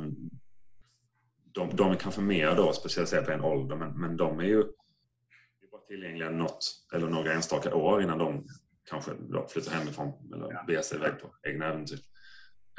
[1.51, 4.63] de, de, är kanske mer då specialiserade på en ålder, men, men de är ju
[5.87, 8.47] tillgängliga något eller några enstaka år innan de
[8.89, 9.11] kanske
[9.49, 10.63] flyttar hemifrån eller ja.
[10.67, 11.99] beger sig iväg på egna äventyr.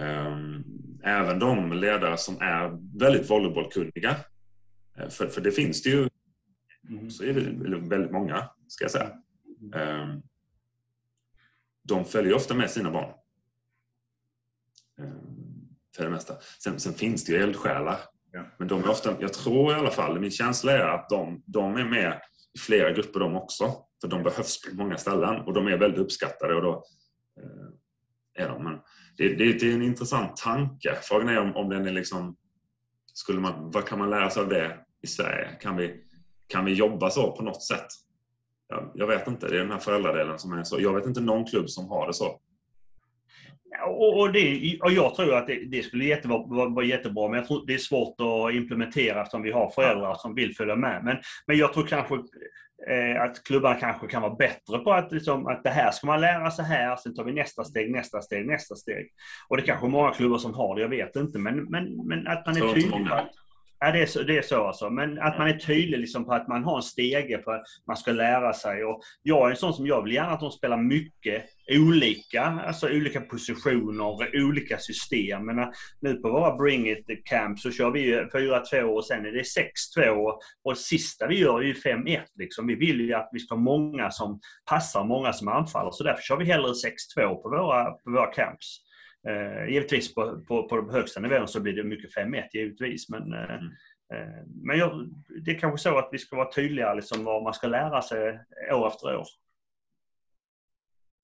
[0.00, 0.64] Ehm,
[1.04, 4.16] även de ledare som är väldigt volleybollkunniga,
[4.98, 6.08] eh, för, för det finns det ju
[6.88, 7.10] mm.
[7.10, 9.12] så är det väldigt många, ska jag säga.
[9.74, 10.22] Ehm,
[11.82, 13.14] de följer ofta med sina barn.
[15.00, 15.48] Ehm,
[15.96, 16.34] för det mesta.
[16.62, 17.98] Sen, sen finns det ju eldsjälar.
[18.58, 21.76] Men de är ofta, jag tror i alla fall, min känsla är att de, de
[21.76, 23.74] är med i flera grupper de också.
[24.00, 26.54] För de behövs på många ställen och de är väldigt uppskattade.
[26.54, 26.84] Och då,
[27.40, 28.64] eh, är de.
[28.64, 28.78] Men
[29.16, 30.98] det, det, det, är en intressant tanke.
[31.02, 32.36] Frågan är om, om den är liksom...
[33.14, 35.48] Skulle man, vad kan man lära sig av det i Sverige?
[35.60, 36.04] Kan vi,
[36.46, 37.86] kan vi jobba så på något sätt?
[38.68, 39.48] Jag, jag vet inte.
[39.48, 40.80] Det är den här föräldradelen som är så.
[40.80, 42.40] Jag vet inte någon klubb som har det så.
[43.86, 47.38] Och, och, det, och jag tror att det, det skulle jättebra, vara, vara jättebra, men
[47.38, 51.04] jag tror det är svårt att implementera eftersom vi har föräldrar som vill följa med.
[51.04, 52.14] Men, men jag tror kanske
[52.90, 56.20] eh, att klubbarna kanske kan vara bättre på att, liksom, att det här ska man
[56.20, 59.10] lära sig här, sen tar vi nästa steg, nästa steg, nästa steg.
[59.48, 61.38] Och det är kanske många klubbar som har det, jag vet inte.
[61.38, 63.30] Men, men, men att man är tydlig att
[63.80, 64.90] Ja, det är så, det är så alltså.
[64.90, 67.96] Men att man är tydlig liksom på att man har en stege på att man
[67.96, 68.84] ska lära sig.
[68.84, 72.88] Och jag är en sån som jag vill gärna att de spelar mycket olika, alltså
[72.88, 75.46] olika positioner, olika system.
[75.46, 79.42] Men nu på våra Bring It Camp så kör vi 4-2 och sen är det
[79.98, 80.32] 6-2
[80.64, 82.20] och sista vi gör är ju 5-1.
[82.38, 82.66] Liksom.
[82.66, 85.90] Vi vill ju att vi ska ha många som passar, många som anfaller.
[85.90, 86.72] Så därför kör vi hellre
[87.16, 88.87] 6-2 på våra, på våra camps.
[89.28, 93.08] Eh, givetvis på, på, på de högsta nivåerna så blir det mycket 5-1 givetvis.
[93.08, 93.64] Men, eh, mm.
[94.14, 95.08] eh, men jag,
[95.44, 98.40] det är kanske så att vi ska vara tydliga liksom vad man ska lära sig
[98.72, 99.26] år efter år.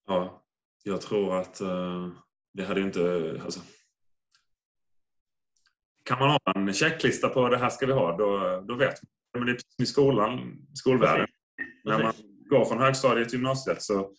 [0.07, 0.45] Ja,
[0.83, 2.09] jag tror att eh,
[2.53, 3.35] det hade inte...
[3.45, 3.61] Alltså,
[6.05, 9.11] kan man ha en checklista på det här ska vi ha, då, då vet man.
[9.39, 11.27] Men det är precis som i skolan, skolvärlden.
[11.57, 11.85] Precis.
[11.85, 12.13] När man
[12.51, 14.13] går från högstadiet till gymnasiet så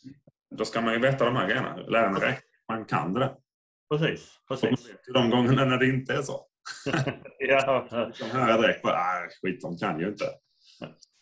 [0.55, 1.75] då ska man ju veta de här grejerna.
[1.75, 3.35] Lära sig Man kan det.
[3.89, 4.39] Precis.
[4.47, 4.91] precis.
[5.13, 6.41] De gångerna när det inte är så.
[7.39, 7.87] ja.
[8.19, 10.25] De hör direkt bara, ah, skit, de kan ju inte.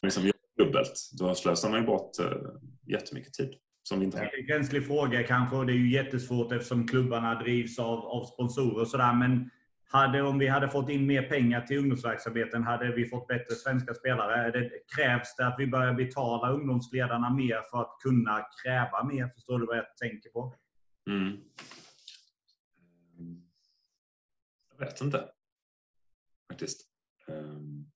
[0.04, 1.10] Liksom dubbelt.
[1.19, 2.28] Då slösar man ju bort uh,
[2.88, 3.54] jättemycket tid.
[3.84, 4.26] Som inte har.
[4.26, 8.82] En känslig fråga kanske och det är ju jättesvårt eftersom klubbarna drivs av, av sponsorer
[8.82, 9.13] och sådär.
[9.13, 9.49] Men
[9.91, 13.93] hade, om vi hade fått in mer pengar till ungdomsverksamheten, hade vi fått bättre svenska
[13.93, 14.52] spelare?
[14.52, 19.28] Det, krävs det att vi börjar betala ungdomsledarna mer för att kunna kräva mer?
[19.36, 20.56] Förstår du vad jag tänker på?
[21.10, 21.38] Mm
[24.85, 25.25] vet inte.
[26.51, 26.81] Faktiskt.
[27.27, 27.89] Um...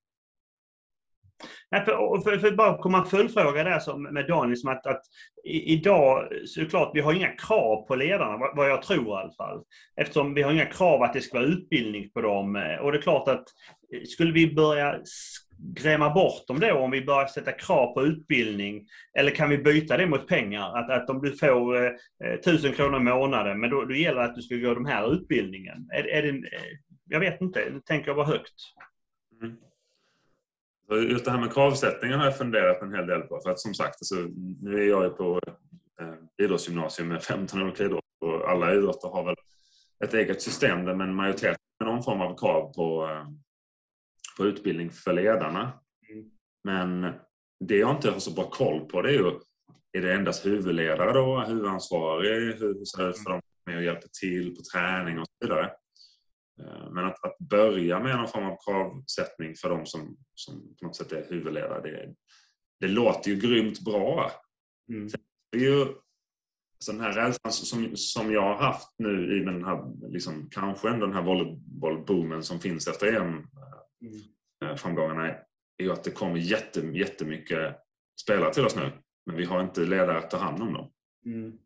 [1.72, 5.02] Nej, för, för, för bara komma en följdfråga där som, med Daniel, som att, att
[5.44, 8.82] i, idag, så är det klart, vi har inga krav på ledarna, vad, vad jag
[8.82, 9.64] tror i alla fall.
[10.02, 12.56] Eftersom vi har inga krav att det ska vara utbildning på dem.
[12.56, 13.46] Eh, och det är klart att
[13.94, 15.00] eh, skulle vi börja
[15.60, 18.88] gräma bort dem då om vi börjar sätta krav på utbildning?
[19.20, 20.78] Eller kan vi byta det mot pengar?
[20.78, 21.92] Att, att om du får eh,
[22.24, 24.86] eh 1000 kronor i månaden, men då, då gäller det att du ska gå den
[24.86, 25.90] här utbildningen.
[25.94, 26.62] Är, är det, eh,
[27.10, 28.56] jag vet inte, nu tänker jag bara högt.
[29.42, 29.58] Mm.
[31.10, 33.40] Just det här med kravsättningen har jag funderat en hel del på.
[33.44, 34.16] För att som sagt, alltså,
[34.62, 35.42] nu är jag ju på
[36.02, 39.36] eh, idrottsgymnasium med 15 olika idrotter och alla idrotter har väl
[40.04, 43.28] ett eget system där men majoriteten har någon form av krav på, eh,
[44.38, 45.80] på utbildning för ledarna.
[46.10, 46.30] Mm.
[46.64, 47.14] Men
[47.60, 49.40] det jag inte har så bra koll på det är ju,
[49.92, 54.10] är det endast huvudledare då, huvudansvarig, hur ser det ut för dem med och hjälper
[54.22, 55.72] till på träning och så vidare.
[56.62, 60.86] Eh, men att, att börja med någon form av kravsättning för de som, som på
[60.86, 62.14] något sätt är huvudledare, det,
[62.80, 64.32] det låter ju grymt bra.
[64.90, 65.08] Mm.
[65.52, 65.86] Det är ju
[66.80, 70.90] så den här rädslan som, som jag har haft nu i den här, liksom, kanske
[70.90, 74.22] den här volleybollboomen som finns efter EM-framgångarna, mm.
[74.64, 74.76] Eh,
[75.78, 77.76] är ju att det kommer jätte, jättemycket
[78.22, 78.92] spelare till oss nu.
[79.26, 80.92] Men vi har inte ledare att ta hand om dem.
[81.26, 81.58] Mm.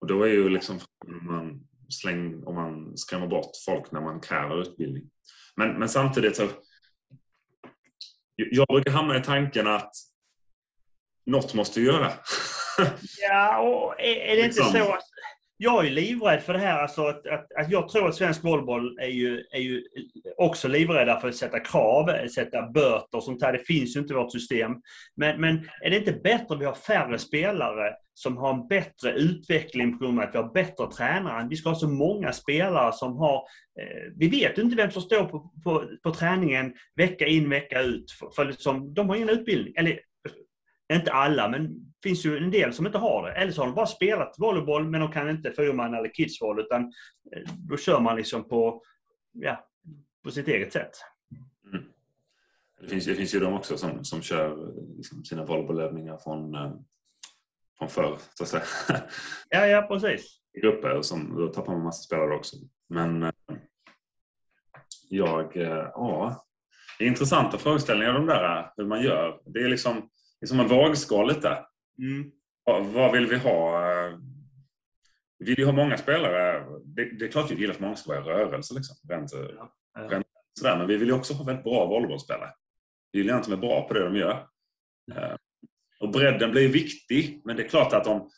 [0.00, 0.80] Och då är ju liksom
[1.22, 5.10] man släng, om man skrämmer bort folk när man kräver utbildning.
[5.56, 6.48] Men, men samtidigt så...
[8.36, 9.92] Jag brukar hamna i tanken att
[11.26, 12.12] något måste göra.
[13.20, 14.72] ja, och är, är det inte liksom.
[14.72, 15.09] så att
[15.62, 16.82] jag är livrädd för det här.
[16.82, 19.84] Alltså att, att, att jag tror att svensk volleyboll är ju, är ju
[20.36, 23.52] också livrädda för att sätta krav, sätta böter och sånt här.
[23.52, 24.72] Det finns ju inte i vårt system.
[25.16, 29.12] Men, men är det inte bättre att vi har färre spelare som har en bättre
[29.12, 31.46] utveckling på grund av att vi har bättre tränare?
[31.50, 33.36] Vi ska ha så många spelare som har...
[33.80, 38.10] Eh, vi vet inte vem som står på, på, på träningen vecka in vecka ut.
[38.10, 39.74] För, för liksom, de har ingen utbildning.
[39.76, 40.00] Eller
[40.92, 43.32] inte alla, men finns ju en del som inte har det.
[43.32, 46.82] Eller så har de bara spelat volleyboll, men de kan inte fyrman eller kidsvoll, utan
[47.36, 48.82] eh, då kör man liksom på,
[49.32, 49.68] ja,
[50.24, 50.90] på sitt eget sätt.
[51.72, 51.84] Mm.
[52.80, 56.72] Det, finns, det finns ju de också som, som kör liksom sina volleybollövningar från, eh,
[57.78, 58.62] från förr, så att säga.
[59.48, 60.40] Ja, ja, precis.
[60.52, 62.56] I grupper, och som, då tappar man massa spelare också.
[62.88, 63.30] Men eh,
[65.08, 66.46] jag, ja,
[66.98, 69.40] det är intressanta frågeställningar de där, hur man gör.
[69.44, 70.10] Det är liksom
[70.40, 71.64] det är som en vågskål lite.
[72.00, 72.30] Mm.
[72.94, 73.80] Vad vill vi ha?
[75.38, 76.64] Vi vill ju ha många spelare.
[76.84, 78.74] Det, det är klart vi vill att många ska vara i rörelse.
[78.74, 78.96] Liksom.
[79.08, 79.72] Rent, ja.
[80.10, 80.26] Rent,
[80.58, 80.78] sådär.
[80.78, 82.50] Men vi vill ju också ha väldigt bra volleybollspelare.
[83.12, 84.46] Vi vill de är bra på det de gör.
[85.12, 85.38] Mm.
[86.00, 87.42] Och bredden blir viktig.
[87.44, 88.30] Men det är klart att om,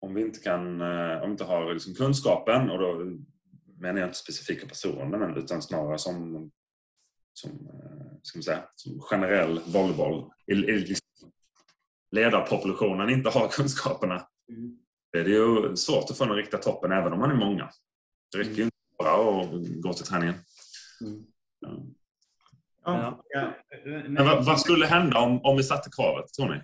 [0.00, 3.04] om vi inte kan, eh, om vi inte har liksom kunskapen och då
[3.80, 6.50] menar jag inte specifika personer utan snarare som,
[7.32, 10.30] som, eh, ska man säga, som generell volleyboll
[12.12, 14.26] ledarpopulationen inte har kunskaperna.
[14.48, 14.78] Mm.
[15.12, 17.70] Det är ju svårt att få den riktiga toppen även om man är många.
[18.32, 19.50] Det räcker ju inte bara att
[19.82, 20.34] gå till träningen.
[21.00, 21.24] Mm.
[22.84, 23.22] Ja.
[23.28, 23.54] Ja.
[24.08, 26.60] Men vad, vad, skulle hända om, om vi satte kravet, tror ni?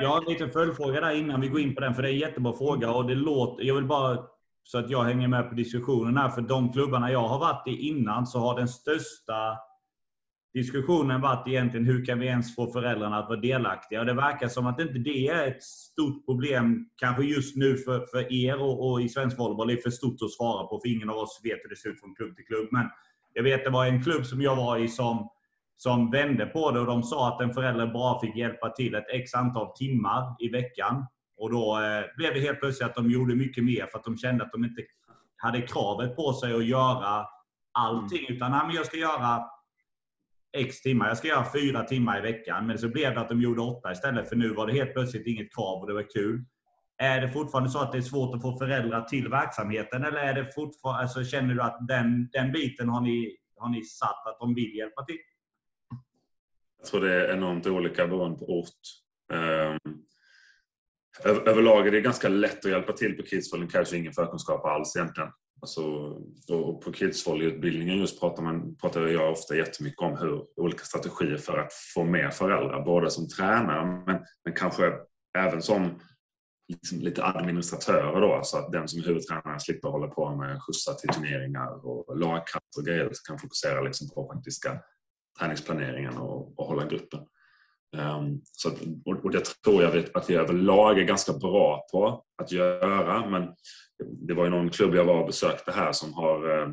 [0.00, 2.12] Jag har en liten följdfråga där innan vi går in på den, för det är
[2.12, 2.92] en jättebra fråga.
[2.92, 4.24] Och det låter, jag vill bara,
[4.62, 7.88] så att jag hänger med på diskussionen här, för de klubbarna jag har varit i
[7.88, 9.58] innan så har den största
[10.54, 14.00] diskussionen varit egentligen hur kan vi ens få föräldrarna att vara delaktiga?
[14.00, 18.06] Och det verkar som att inte det är ett stort problem, kanske just nu för,
[18.06, 19.66] för er och, och i svensk volleyboll.
[19.66, 21.88] Det är för stort att svara på, för ingen av oss vet hur det ser
[21.88, 22.68] ut från klubb till klubb.
[22.70, 22.88] Men
[23.32, 25.28] jag vet det var en klubb som jag var i som,
[25.76, 29.06] som vände på det och de sa att en förälder bara fick hjälpa till ett
[29.12, 31.06] x antal timmar i veckan.
[31.36, 34.16] Och då eh, blev det helt plötsligt att de gjorde mycket mer för att de
[34.16, 34.82] kände att de inte
[35.36, 37.26] hade kravet på sig att göra
[37.72, 38.26] allting.
[38.28, 39.44] Utan nej, jag ska göra
[40.52, 41.08] X timmar.
[41.08, 42.66] Jag ska göra fyra timmar i veckan.
[42.66, 44.28] Men så blev det att de gjorde åtta istället.
[44.28, 46.44] För nu var det helt plötsligt inget krav och det var kul.
[46.98, 50.04] Är det fortfarande så att det är svårt att få föräldrar till verksamheten?
[50.04, 53.84] Eller är det fortfarande, alltså, känner du att den, den biten har ni, har ni
[53.84, 55.18] satt att de vill hjälpa till?
[56.78, 58.80] Jag tror det är enormt olika beroende på ort.
[59.32, 60.02] Um,
[61.24, 64.96] överlag är det ganska lätt att hjälpa till på Kids Det Cash, ingen förkunskap alls
[64.96, 65.30] egentligen.
[65.62, 65.82] Alltså,
[66.84, 71.72] på kidsvolleyutbildningen just pratar, man, pratar jag ofta jättemycket om hur olika strategier för att
[71.94, 74.92] få med föräldrar, både som tränare men, men kanske
[75.38, 76.00] även som
[76.68, 80.94] liksom lite administratörer då, så att den som är huvudtränare slipper hålla på med skjutsar
[80.94, 84.80] till turneringar och lagkraft och grejer, så kan fokusera liksom på faktiska
[85.38, 87.20] träningsplaneringen och, och hålla gruppen.
[87.96, 92.52] Um, så att, och, det tror jag att vi överlag är ganska bra på att
[92.52, 93.54] göra, men
[94.04, 96.68] det var ju någon klubb jag var och besökte här som har, eh,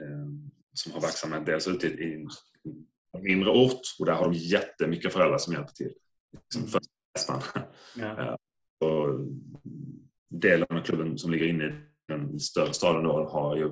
[0.00, 0.26] eh
[0.72, 2.26] som har verksamhet dels ute i,
[3.22, 5.92] mindre ort och där har de jättemycket föräldrar som hjälper till.
[6.32, 6.80] Liksom för
[7.14, 7.42] nästan.
[7.96, 8.36] Ja.
[8.86, 9.20] Och
[10.28, 11.72] delen av klubben som ligger inne i
[12.08, 13.70] den större staden då har ju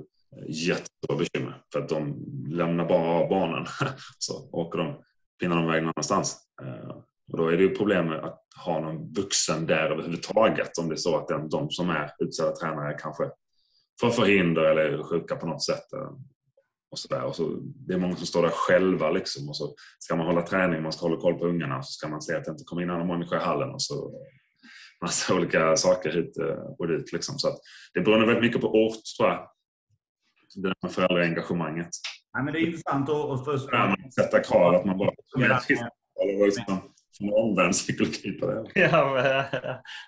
[0.49, 3.67] jättestora bekymmer för att de lämnar bara av barnen
[4.19, 5.03] så åker de,
[5.40, 6.38] pinnar de iväg någon annanstans.
[6.62, 6.96] Eh,
[7.33, 10.94] och då är det ju problem med att ha någon vuxen där överhuvudtaget om det
[10.94, 13.31] är så att den, de som är utsedda tränare kanske
[14.01, 15.92] får förhinder eller är sjuka på något sätt.
[15.92, 16.12] Eh,
[16.90, 17.24] och så där.
[17.24, 20.42] Och så, det är många som står där själva liksom och så ska man hålla
[20.42, 22.64] träning, man ska hålla koll på ungarna och så ska man se att det inte
[22.64, 24.12] kommer in andra människor i hallen och så
[25.03, 27.12] massa olika saker hit eh, och dit.
[27.12, 27.38] Liksom.
[27.38, 27.59] Så att
[27.94, 29.51] det beror nog väldigt mycket på ort tror jag.
[30.55, 31.89] Det där föräldraengagemanget.
[32.33, 33.77] Ja, men det är intressant att, att förstå.
[33.77, 35.11] Man sätter krav att man bara
[36.23, 36.81] eller liksom,
[37.19, 38.65] från omvänd psykologi på det.
[38.75, 39.25] Ja, men,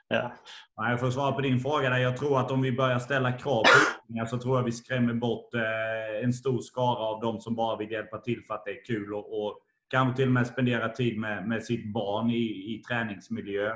[0.08, 0.32] ja.
[0.76, 1.90] Ja, jag får svara på din fråga.
[1.90, 1.98] Där.
[1.98, 5.14] Jag tror att om vi börjar ställa krav på utbildningar så tror jag vi skrämmer
[5.14, 8.70] bort eh, en stor skara av de som bara vill hjälpa till för att det
[8.70, 9.58] är kul och, och
[9.90, 13.68] kanske till och med spendera tid med, med sitt barn i, i träningsmiljö.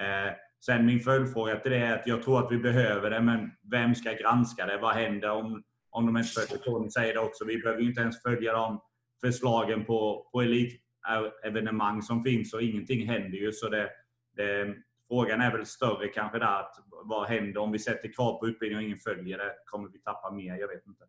[0.00, 0.32] Eh,
[0.64, 3.94] sen min följdfråga till det är att jag tror att vi behöver det, men vem
[3.94, 4.78] ska granska det?
[4.78, 6.64] Vad händer om, om de inte följer?
[6.64, 7.44] Tony säger det också.
[7.44, 8.80] Vi behöver ju inte ens följa de
[9.20, 13.52] förslagen på, på elitevenemang som finns och ingenting händer ju.
[13.52, 13.90] Så det,
[14.36, 14.74] det,
[15.08, 16.60] frågan är väl större kanske där.
[16.60, 16.74] Att
[17.04, 19.52] vad händer om vi sätter krav på utbildning och ingen följer det?
[19.66, 20.56] Kommer vi tappa mer?
[20.56, 21.04] Jag vet inte.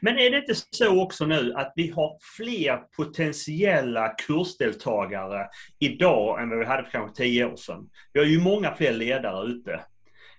[0.00, 6.50] Men är det inte så också nu att vi har fler potentiella kursdeltagare idag än
[6.50, 7.90] vad vi hade för kanske tio år sedan?
[8.12, 9.80] Vi har ju många fler ledare ute.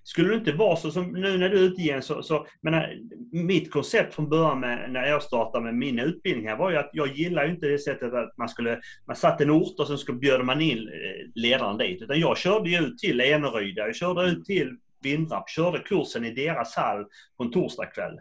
[0.10, 2.94] Skulle det inte vara så som nu när du är ute igen, så, så menar,
[3.32, 6.90] mitt koncept från början med, när jag startade med min utbildning här var ju att
[6.94, 9.98] jag gillar ju inte det sättet att man skulle, man satte en ort och sen
[9.98, 12.02] skulle bjöd man in eh, ledaren dit.
[12.02, 16.34] Utan jag körde ju ut till Eneryda, jag körde ut till Vindrap, körde kursen i
[16.34, 17.06] deras hall
[17.38, 18.20] på en torsdagkväll.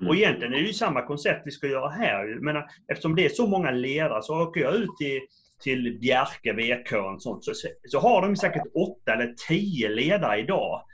[0.00, 0.08] Mm.
[0.08, 2.38] Och egentligen är det ju samma koncept vi ska göra här.
[2.40, 2.56] Men
[2.88, 5.20] eftersom det är så många ledare så åker jag ut till,
[5.62, 7.44] till Bjerke, VK och sånt.
[7.44, 7.52] Så,
[7.88, 10.84] så har de säkert åtta eller tio ledare idag eh,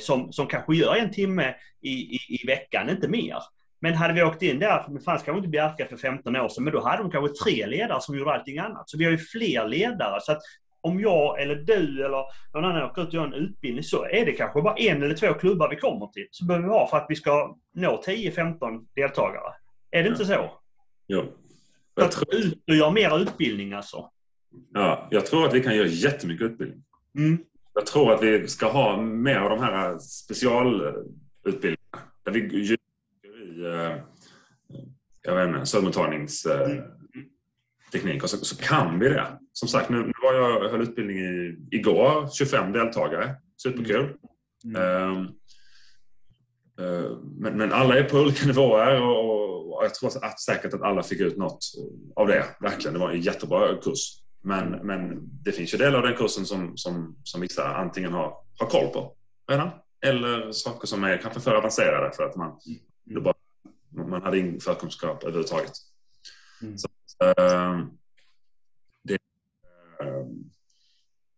[0.00, 3.36] som, som kanske gör en timme i, i, i veckan, inte mer.
[3.80, 6.64] Men hade vi åkt in där, det fanns kanske inte Bjerke för 15 år sedan,
[6.64, 8.90] men då hade de kanske tre ledare som gjorde allting annat.
[8.90, 10.20] Så vi har ju fler ledare.
[10.20, 10.42] Så att
[10.80, 14.26] om jag eller du eller någon annan åker ut och gör en utbildning så är
[14.26, 16.26] det kanske bara en eller två klubbar vi kommer till.
[16.30, 19.54] Så behöver vi ha för att vi ska nå 10-15 deltagare.
[19.90, 20.50] Är det inte så?
[21.08, 21.24] Jo.
[21.98, 24.10] Så att ut och göra mer utbildning alltså.
[24.72, 26.84] Ja, jag tror att vi kan göra jättemycket utbildning.
[27.18, 27.38] Mm.
[27.74, 31.76] Jag tror att vi ska ha mer av de här specialutbildningarna.
[32.24, 33.96] Där vi djupdyker i eh,
[35.22, 38.22] jag vet inte, sömnmottagningsteknik.
[38.22, 39.38] Och så, så kan vi det.
[39.52, 42.28] Som sagt, nu, nu var jag höll utbildning i, igår.
[42.32, 43.34] 25 deltagare.
[43.62, 44.16] Superkul.
[44.64, 44.76] Mm.
[44.76, 45.24] Eh,
[47.38, 51.02] men, men alla är på olika nivåer och, och jag tror att säkert att alla
[51.02, 51.58] fick ut något
[52.16, 52.44] av det.
[52.60, 52.94] Verkligen.
[52.94, 54.20] Det var en jättebra kurs.
[54.42, 58.34] Men, men det finns ju delar av den kursen som, som, som vissa antingen har,
[58.58, 59.16] har koll på
[59.48, 59.70] redan
[60.06, 62.60] eller saker som är kanske för avancerade för att man,
[63.04, 63.34] det bara,
[63.88, 65.72] man hade ingen förkunskap överhuvudtaget.
[66.62, 66.78] Mm.
[66.78, 66.88] Så,
[67.24, 67.80] eh,
[69.04, 69.14] det,
[70.02, 70.26] eh,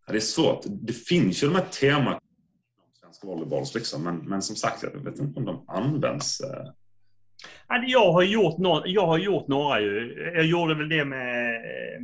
[0.07, 0.61] det är svårt.
[0.65, 2.19] Det finns ju de här teman
[2.99, 6.41] svenska volleyballs liksom, men, men som sagt, jag vet inte om de används.
[6.41, 6.69] Eh.
[7.67, 10.13] Ja, Jag har, gjort no jag har gjort några ju.
[10.35, 12.01] Jag gjorde väl det med eh,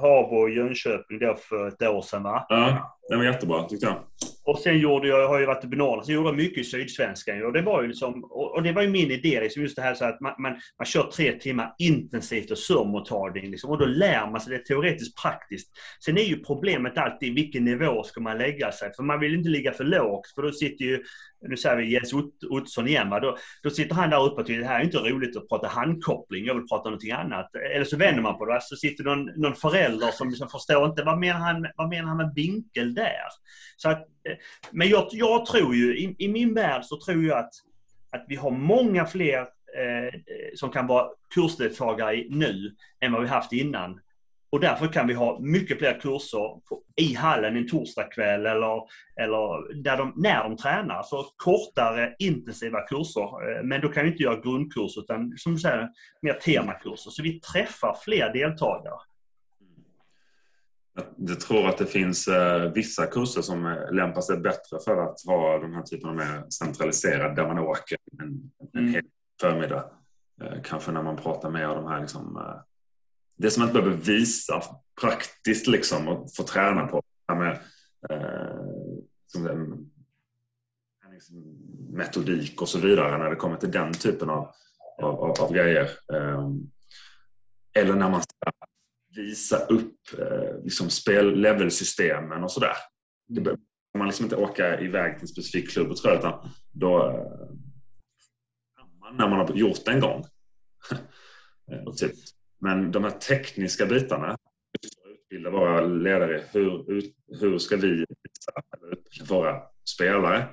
[0.00, 2.46] Habo och Jönköping då för ett år sedan va?
[2.48, 3.96] Ja, det var jättebra tyckte jag.
[4.44, 6.64] Och sen gjorde jag, jag har ju varit i Norrland, så gjorde jag mycket i
[6.64, 7.44] Sydsvenskan.
[7.44, 9.82] Och det var ju liksom, och och det var ju min idé, liksom just det
[9.82, 13.50] här så att man, man, man kör tre timmar intensivt och surmottagning.
[13.50, 15.70] Liksom, och då lär man sig det teoretiskt praktiskt.
[16.04, 18.92] Sen är ju problemet alltid vilken nivå ska man lägga sig?
[18.96, 21.02] För man vill inte ligga för lågt, för då sitter ju,
[21.48, 22.12] nu säger vi Jens
[22.50, 23.20] Ottosson igen, va?
[23.20, 25.68] Då, då sitter han där uppe och tycker det här är inte roligt att prata
[25.68, 27.54] handkoppling, jag vill prata om någonting annat.
[27.74, 31.02] Eller så vänder man på det, så sitter någon, någon förälder som liksom förstår inte,
[31.02, 33.28] vad menar han, vad menar han med vinkel där?
[33.76, 34.36] Så att, eh,
[34.70, 37.52] men jag, jag tror ju, i, i min värld så tror jag att,
[38.10, 39.38] att vi har många fler
[39.76, 40.10] eh, eh
[40.54, 44.00] som kan vara kursdeltagare nu än vad vi haft innan.
[44.52, 48.80] Och därför kan vi ha mycket fler kurser på, i hallen en torsdagkväll eller,
[49.20, 51.02] eller där de, när de tränar.
[51.02, 53.56] Så kortare intensiva kurser.
[53.58, 55.88] Eh, Men då kan vi inte göra grundkurs utan som du säger,
[56.22, 57.10] mer temakurser.
[57.10, 58.98] Så vi träffar fler deltagare.
[61.16, 65.16] Jag tror att det finns eh, vissa kurser som eh, lämpar sig bättre för att
[65.26, 68.92] ha den här typen av mer centraliserad där man åker en, en Mm.
[68.94, 69.02] hel
[69.40, 69.84] förmiddag.
[70.64, 72.40] Kanske när man pratar mer om de här liksom,
[73.40, 74.62] det som man inte behöver visa
[75.00, 77.02] praktiskt liksom och få träna på.
[77.26, 77.52] Det här med
[78.10, 79.76] eh, som det,
[81.92, 84.52] metodik och så vidare när det kommer till den typen av,
[85.02, 85.90] av, av, av grejer.
[86.12, 86.48] Eh,
[87.74, 88.50] eller när man ska
[89.16, 92.76] visa upp eh, liksom spel levelsystemen och sådär.
[93.28, 93.60] Det behöver
[93.98, 97.56] man liksom inte åka iväg till en specifik klubb och tror jag, utan då eh,
[99.12, 100.24] när man har gjort det en gång.
[101.86, 102.12] och typ.
[102.60, 104.38] Men de här tekniska bitarna,
[105.06, 106.84] utbilda våra ledare, hur,
[107.40, 109.62] hur ska vi utbilda våra
[109.94, 110.48] spelare?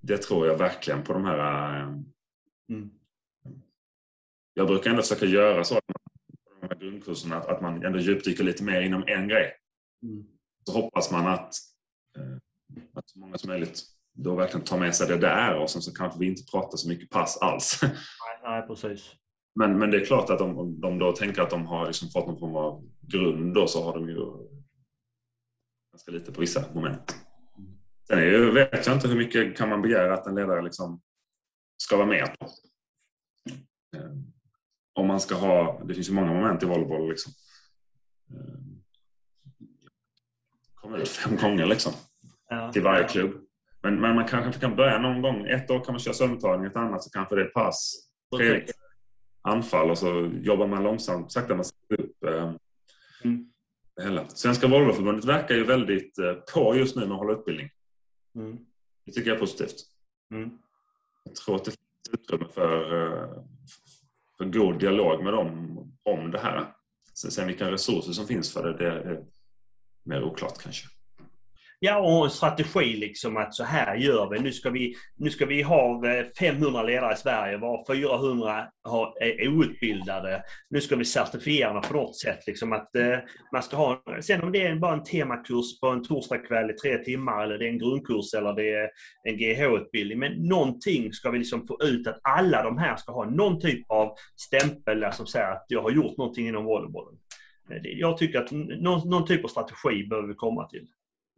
[0.00, 1.82] Det tror jag verkligen på de här
[2.70, 2.90] mm.
[4.54, 5.80] Jag brukar ändå försöka göra så
[6.60, 9.52] de här grundkurserna att, man ändå djupdyker lite mer inom en grej.
[10.02, 10.26] Mm.
[10.64, 11.54] Så hoppas man att,
[12.18, 12.36] eh,
[12.92, 13.82] att så många som möjligt
[14.12, 16.88] då verkligen tar med sig det där och sen så kanske vi inte pratar så
[16.88, 17.78] mycket pass alls.
[17.82, 17.92] Nej,
[18.42, 19.12] nej precis.
[19.58, 22.26] Men, men det är klart att om de då tänker att de har liksom fått
[22.26, 24.20] någon form av grund då så har de ju
[25.92, 27.16] ganska lite på vissa moment.
[28.06, 31.00] Sen är ju, vet jag inte hur mycket kan man begära att en ledare liksom
[31.76, 32.46] ska vara med på.
[33.96, 34.10] Eh,
[34.94, 37.32] om man ska ha, det finns ju många moment i volleyboll liksom.
[38.30, 38.54] Eh,
[40.74, 41.92] Komma ut fem gånger liksom.
[42.48, 42.72] Ja.
[42.72, 43.32] Till varje klubb.
[43.82, 45.46] Men, men, man kanske kan börja någon gång.
[45.46, 48.08] Ett år kan man köra sömntagning, ett annat så kanske det är pass.
[48.36, 48.66] Tre
[49.46, 52.54] anfall och så jobbar man långsamt, sakta man sätter upp eh,
[53.24, 53.50] mm.
[53.96, 54.28] det hela.
[54.28, 57.70] Svenska Volvoförbundet verkar ju väldigt eh, på just nu med att hålla utbildning.
[58.34, 58.58] Mm.
[59.06, 59.76] Det tycker jag är positivt.
[60.30, 60.50] Mm.
[61.24, 63.42] Jag tror att det finns utrymme för, eh,
[64.38, 66.72] för god dialog med dem om det här.
[67.14, 69.24] Sen vilka resurser som finns för det, det är
[70.04, 70.88] mer oklart kanske.
[71.78, 74.38] Ja, och en strategi liksom att så här gör vi.
[74.38, 79.22] Nu ska vi, nu ska vi ha eh, 500 ledare i Sverige, var 400 har,
[79.22, 80.42] är outbildade.
[80.70, 82.46] Nu ska vi certifiera dem på något sätt.
[82.46, 83.18] Liksom att eh,
[83.52, 86.98] man ska ha, sen om det är bara en temakurs på en torsdagkväll i tre
[86.98, 88.90] timmar, eller det är en grundkurs eller det är
[89.24, 90.18] en GH-utbildning.
[90.18, 93.90] Men någonting ska vi liksom få ut att alla de här ska ha någon typ
[93.90, 97.14] av stämpel som säger att jag har gjort någonting inom volleybollen.
[97.70, 100.86] Eh, jag tycker att någon, någon typ av strategi behöver vi komma till.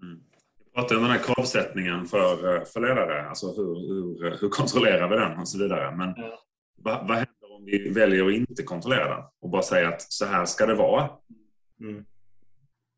[0.03, 0.21] Mm.
[0.65, 3.29] Vi pratade om den här kravsättningen för, eh, för ledare.
[3.29, 5.97] Alltså hur, hur, hur kontrollerar vi den och så vidare.
[5.97, 6.39] Men ja.
[6.77, 10.27] vad, vad händer om vi väljer att inte kontrollera den och bara säga att så
[10.27, 11.11] här ska det vara?
[11.81, 12.05] Mm.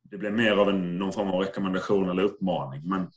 [0.02, 2.82] Det blir mer av en, någon form av rekommendation eller uppmaning.
[2.88, 3.10] Men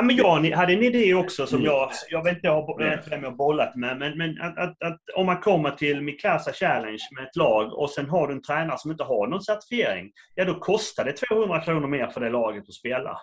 [0.00, 3.36] Ja, men jag hade en idé också som jag, jag vet inte vem jag har
[3.36, 7.36] bollat med, men, men att, att, att, om man kommer till Mikasa Challenge med ett
[7.36, 11.04] lag och sen har du en tränare som inte har någon certifiering, ja då kostar
[11.04, 13.18] det 200 kronor mer för det laget att spela.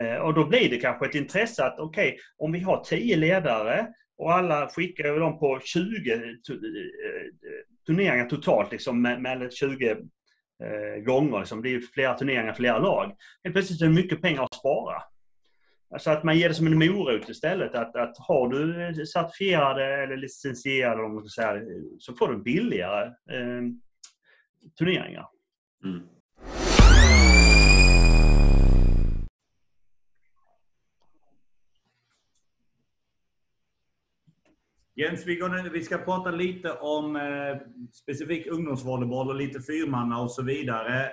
[0.00, 3.16] Eh, och då blir det kanske ett intresse att okej, okay, om vi har 10
[3.16, 3.86] ledare
[4.18, 6.20] och alla skickar dem på 20 eh,
[7.86, 11.38] turneringar totalt, liksom, med, med 20 eh, gånger.
[11.38, 11.62] Liksom.
[11.62, 13.12] Det är flera turneringar, flera lag.
[13.44, 15.02] Helt plötsligt är det mycket pengar att spara.
[15.94, 17.74] Alltså att man ger det som en morot istället.
[17.74, 21.62] Att, att har du certifierade eller licensierade om man ska säga,
[21.98, 23.62] så får du billigare eh,
[24.78, 25.26] turneringar.
[25.84, 26.02] Mm.
[34.96, 35.26] Jens,
[35.72, 37.22] vi, ska prata lite om eh,
[37.92, 41.10] specifik ungdomsvolleyboll och lite fyrmanna och så vidare.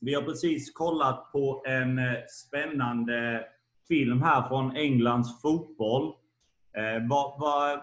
[0.00, 3.44] Vi har precis kollat på en eh, spännande
[3.88, 6.14] film här från Englands fotboll.
[6.76, 7.80] Eh, vad, vad,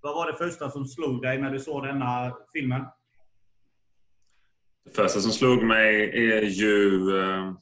[0.00, 2.84] vad var det första som slog dig när du såg denna filmen?
[4.84, 7.52] Det första som slog mig är ju eh,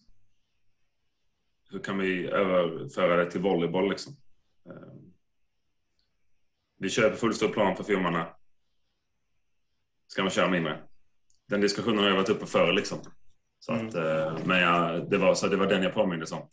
[1.70, 4.16] hur kan vi överföra det till volleyboll liksom?
[4.66, 4.92] Eh,
[6.78, 8.26] vi kör på fullstor plan för filmerna.
[10.06, 10.80] Ska man köra mindre?
[11.48, 12.98] Den diskussionen har jag varit uppe för liksom.
[13.66, 14.34] Så att, mm.
[14.44, 16.38] Men jag, det, var, så det var den jag påmindes om.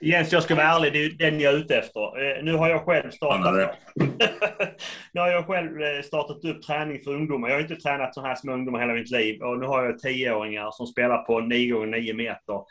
[0.00, 2.00] Jens, jag ska vara ärlig, det är den jag är ute efter.
[2.00, 3.76] Eh, nu har jag själv startat,
[5.12, 7.48] nu har jag själv eh, startat upp träning för ungdomar.
[7.48, 9.98] Jag har inte tränat så här små ungdomar hela mitt liv och nu har jag
[9.98, 12.62] tioåringar som spelar på 9 x 9 meter.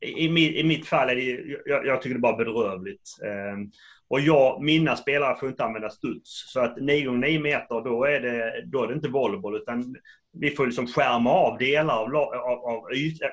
[0.00, 3.10] I, mitt fall är det, jag, jag tycker det är bara bedrövligt.
[4.10, 6.52] Och jag, mina spelare får inte använda studs.
[6.52, 9.96] Så att 9 x 9 meter, då är, det, då är det inte volleyboll, utan
[10.32, 12.92] vi får liksom skärma av delar av, av, av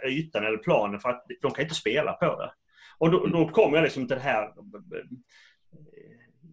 [0.09, 2.51] ytan eller planen för att de kan inte spela på det.
[2.97, 4.49] Och då, då kommer jag liksom till det här.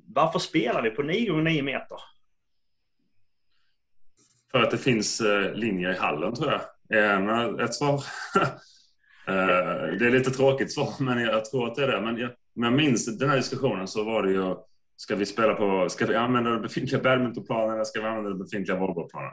[0.07, 1.99] Varför spelar vi på 9 x 9 meter?
[4.53, 6.61] För att det finns eh, linjer i hallen tror jag.
[6.99, 8.05] Eh, ett svar.
[9.27, 12.01] Eh, det är lite tråkigt svar, men jag tror att det är det.
[12.01, 14.55] Men jag, om jag minns den här diskussionen så var det ju
[14.97, 18.39] Ska vi spela på, ska vi använda den befintliga badmintonplanen eller ska vi använda den
[18.39, 19.33] befintliga volleybollplanen?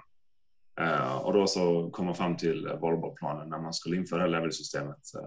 [0.81, 4.97] Uh, och då så kom man fram till volleybollplanen när man skulle införa levelsystemet.
[5.15, 5.21] Uh,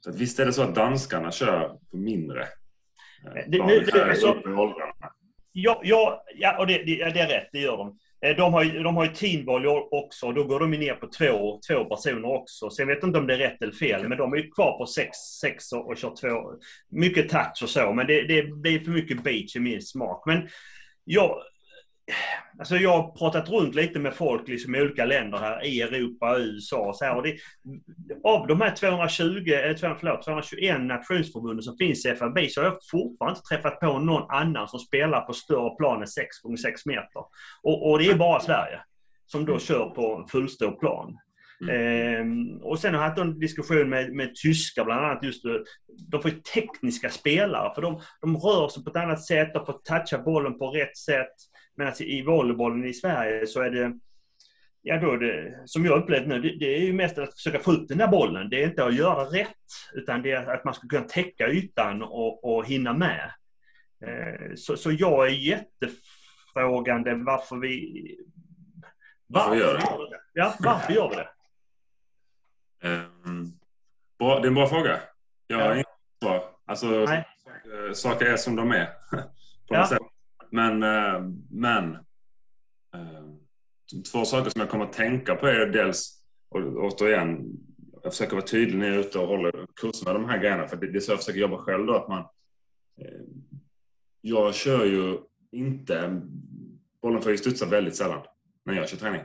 [0.00, 4.16] så att visst är det så att danskarna kör på mindre uh, det, nu, det,
[4.16, 4.42] så,
[5.52, 7.98] Ja, ja, ja och det, det, det är rätt, det gör de.
[8.24, 11.60] Eh, de har, ju, de har ju teamvolley också, då går de ner på två,
[11.68, 12.70] två personer också.
[12.70, 14.78] Så jag vet inte om det är rätt eller fel, men de är ju kvar
[14.78, 16.52] på sex, sex och, och kör två.
[16.90, 20.22] Mycket touch och så, men det, det blir för mycket beach i min smak.
[20.26, 20.48] Men
[21.04, 21.36] jag,
[22.58, 26.38] Alltså jag har pratat runt lite med folk liksom i olika länder här i Europa,
[26.38, 27.16] USA och så här.
[27.16, 27.36] Och det,
[28.24, 32.78] av de här 220, eller förlåt, 221 nationsförbunden som finns i FAB så har jag
[32.90, 36.86] fortfarande inte träffat på någon annan som spelar på större plan än 6 x 6
[36.86, 37.20] meter.
[37.62, 38.80] Och, och, det är bara Sverige
[39.26, 41.18] som då kör på fullstor plan.
[41.60, 41.76] Mm.
[41.76, 45.42] Ehm, och sen har jag haft en diskussion med, med tyskar bland annat just
[46.10, 49.66] De får ju tekniska spelare för de, de rör sig på ett annat sätt, de
[49.66, 51.34] får toucha bollen på rätt sätt.
[51.76, 53.98] Men alltså i volleybollen i Sverige så är det,
[54.82, 57.72] ja då det, som jag upplevt nu, det, det, är ju mest att försöka få
[57.72, 58.50] ut den där bollen.
[58.50, 59.48] Det är inte att göra rätt,
[59.94, 63.30] utan det är att man ska kunna täcka ytan och, och hinna med.
[64.06, 68.16] Eh, så, så jag är jättefrågande varför vi...
[69.26, 70.20] Varför, gör det?
[70.32, 71.28] Ja, varför gör vi det?
[72.88, 73.58] Um,
[74.18, 75.00] bra, det är en bra fråga.
[75.46, 75.74] Jag har ja.
[75.74, 75.86] inget
[76.22, 76.44] svar.
[76.66, 77.24] Alltså, Nej.
[77.94, 78.86] saker är som de är.
[79.68, 79.86] På ja.
[79.86, 79.98] sätt.
[80.54, 81.94] Men, eh, men
[82.94, 83.24] eh,
[84.12, 87.58] två saker som jag kommer att tänka på är dels, och återigen,
[88.02, 90.66] jag försöker vara tydlig när jag är ute och håller kurser med de här grejerna.
[90.66, 91.94] För det är så jag försöker jobba själv då.
[91.94, 92.20] Att man,
[93.00, 93.20] eh,
[94.20, 95.18] jag kör ju
[95.50, 96.20] inte...
[97.02, 98.26] Bollen får ju studsa väldigt sällan
[98.64, 99.22] när jag kör träning.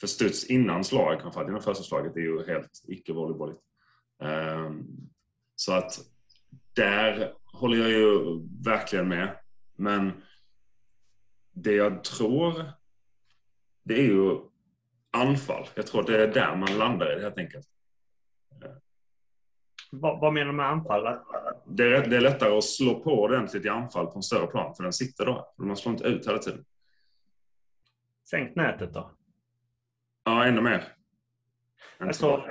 [0.00, 3.60] För studs innan slag, framförallt innan första slaget, är ju helt icke-volleybolligt.
[4.22, 4.82] Ehm,
[5.56, 6.00] så att
[6.72, 9.43] där håller jag ju verkligen med.
[9.76, 10.22] Men
[11.52, 12.64] det jag tror,
[13.82, 14.38] det är ju
[15.10, 15.68] anfall.
[15.74, 17.66] Jag tror att det är där man landar i det helt enkelt.
[19.90, 21.18] Vad, vad menar du med anfall?
[21.66, 24.74] Det är, det är lättare att slå på ordentligt i anfall på en större plan,
[24.74, 25.54] för den sitter då.
[25.58, 26.64] Man slår inte ut hela tiden.
[28.30, 29.10] Sänkt nätet då?
[30.24, 30.92] Ja, ännu mer.
[31.98, 32.44] Alltså,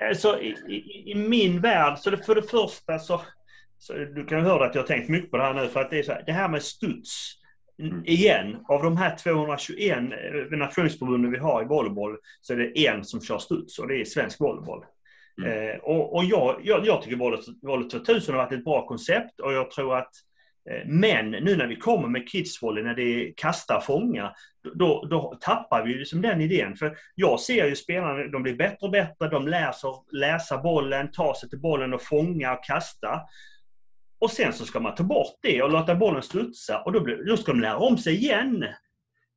[0.00, 3.20] alltså i, i, i, min värld, så det, för det första så
[3.84, 5.90] så du kan höra att jag har tänkt mycket på det här nu för att
[5.90, 7.32] det är så här, det här med studs.
[7.78, 8.02] Mm.
[8.04, 13.04] Igen, av de här 221 eh, nationsförbunden vi har i volleyboll så är det en
[13.04, 14.84] som kör studs och det är svensk volleyboll.
[15.42, 15.68] Mm.
[15.68, 17.16] Eh, och, och jag, jag, jag tycker
[17.62, 20.10] Volley 2000 har varit ett bra koncept och jag tror att
[20.70, 24.32] eh, men nu när vi kommer med kidsvolley, när det är kasta fånga,
[24.74, 26.76] då, då tappar vi liksom den idén.
[26.76, 31.10] För jag ser ju spelarna, de blir bättre och bättre, de lär sig läsa bollen,
[31.10, 33.20] ta sig till bollen och fånga och kasta.
[34.24, 37.24] Och sen så ska man ta bort det och låta bollen studsa och då, blir,
[37.24, 38.64] då ska de lära om sig igen.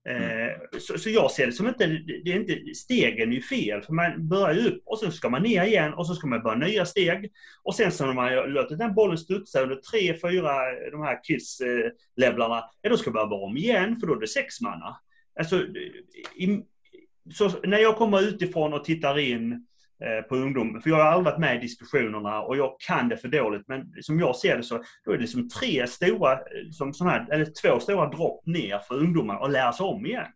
[0.09, 0.49] Mm.
[0.49, 1.87] Eh, så, så, jag ser det som inte,
[2.23, 5.29] det är inte, stegen är ju fel, för man börjar ju upp och så ska
[5.29, 7.31] man ner igen och så ska man börja nya steg.
[7.63, 10.51] Och sen så när man låter den bollen studsa under tre, fyra,
[10.91, 14.97] de här kids-levlarna, ja då ska man börja om igen, för då är det sexmanna.
[15.39, 15.61] Alltså,
[16.35, 16.63] i,
[17.33, 19.66] så när jag kommer utifrån och tittar in Eh,
[20.29, 20.81] på ungdom.
[20.81, 23.67] För jag har aldrig varit med i diskussionerna och jag kan det för dåligt.
[23.67, 26.39] Men som jag ser det så då är det som tre stora, eh,
[26.71, 30.31] som sån här, eller två stora dropp ner för ungdomar och lära sig om igen.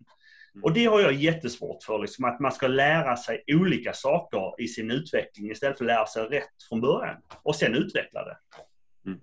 [0.54, 0.64] Mm.
[0.64, 4.68] Och det har jag jättesvårt för, liksom, att man ska lära sig olika saker i
[4.68, 8.38] sin utveckling istället för att lära sig rätt från början och sen utveckla det.
[9.06, 9.20] Mm.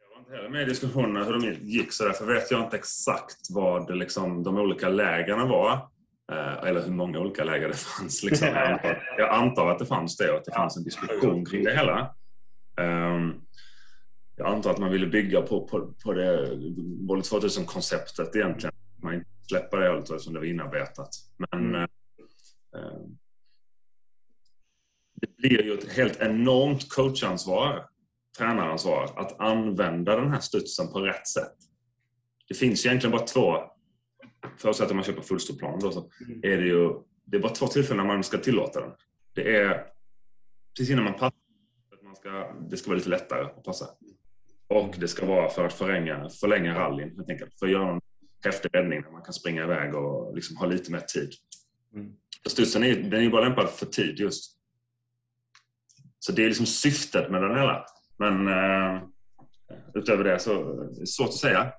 [0.00, 2.76] Jag var inte heller med i diskussionerna hur de gick så därför vet jag inte
[2.76, 5.93] exakt vad liksom, de olika lägena var.
[6.32, 8.22] Eh, eller hur många olika läger det fanns.
[8.22, 8.48] Liksom.
[8.48, 11.64] Jag, antar, jag, antar, att det fanns det och att det fanns en diskussion kring
[11.64, 12.14] det hela.
[12.80, 13.40] Ehm,
[14.36, 16.56] jag antar att man ville bygga på, på, på det
[17.08, 18.74] Volley 2000-konceptet egentligen.
[19.02, 21.10] Man inte släpper det helt eftersom det var inarbetat.
[21.36, 21.82] Men mm.
[22.76, 23.00] eh,
[25.14, 27.86] det blir ju ett helt enormt coachansvar,
[28.38, 31.54] tränaransvar, att använda den här studsen på rätt sätt.
[32.48, 33.73] Det finns egentligen bara två
[34.58, 36.40] förutsatt att man köper fullståplan då, så mm.
[36.42, 36.90] är det ju
[37.24, 38.90] det är bara två tillfällen när man ska tillåta den.
[39.34, 39.86] Det är
[40.76, 41.32] precis innan man passar.
[42.04, 43.86] Man ska, det ska vara lite lättare att passa.
[44.68, 47.58] Och det ska vara för att förlänga, förlänga rallyn helt enkelt.
[47.58, 48.00] För att göra en
[48.44, 51.32] häftig räddning där man kan springa iväg och liksom ha lite mer tid.
[51.94, 52.12] Mm.
[52.46, 54.56] Studsen är, den är ju bara lämpad för tid just.
[56.18, 57.86] Så det är liksom syftet med den hela.
[58.16, 59.02] Men uh,
[59.94, 61.72] utöver det så är det svårt att säga.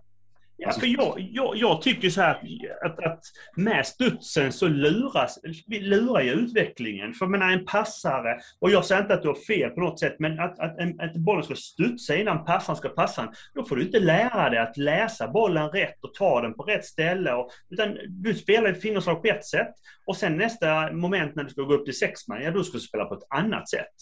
[0.57, 2.41] Ja, för jag, jag, jag tycker så här
[2.85, 3.19] att, att
[3.55, 7.13] med studsen så luras, vi lurar ju utvecklingen.
[7.13, 10.15] För menar, en passare, och jag säger inte att du har fel på något sätt,
[10.19, 13.81] men att, att, att, att bollen ska studsa innan passaren ska passa då får du
[13.81, 17.33] inte lära dig att läsa bollen rätt och ta den på rätt ställe.
[17.33, 19.73] Och, utan du spelar ett fingerslag på ett sätt
[20.05, 22.81] och sen nästa moment när du ska gå upp till sexman, ja då ska du
[22.81, 23.95] spela på ett annat sätt.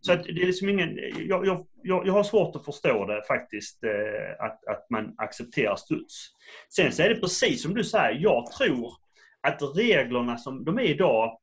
[0.00, 3.22] Så att det är liksom ingen, jag, jag, jag, jag har svårt att förstå det
[3.28, 6.26] faktiskt, eh, att, att man accepterar studs.
[6.74, 8.92] Sen så är det precis som du säger, jag tror
[9.40, 11.38] att reglerna som de är idag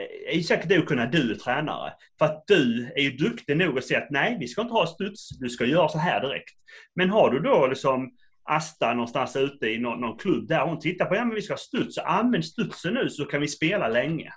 [0.00, 1.92] eh, är säkert det att kunna du är tränare.
[2.18, 4.86] För att du är ju duktig nog att säga att nej, vi ska inte ha
[4.86, 6.54] studs, du ska göra så här direkt.
[6.94, 8.10] Men har du då liksom
[8.46, 11.52] Asta någonstans ute i någon, någon klubb där hon tittar på, ja men vi ska
[11.52, 14.32] ha studs, använd studsen nu så kan vi spela länge.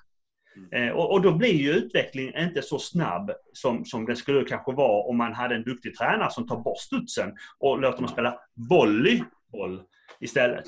[0.58, 0.90] Mm.
[0.90, 4.72] Eh, och, och, då blir ju utvecklingen inte så snabb som, som det skulle kanske
[4.72, 8.40] vara om man hade en duktig tränare som tar bort studsen och låter dem spela
[8.70, 9.82] volleyboll
[10.20, 10.66] istället.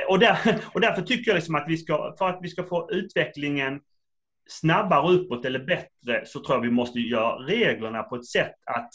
[0.00, 0.38] Eh, och, där,
[0.74, 3.80] och därför tycker jag liksom att vi ska, för att vi ska få utvecklingen
[4.48, 8.90] snabbare uppåt eller bättre så tror jag vi måste göra reglerna på ett sätt att,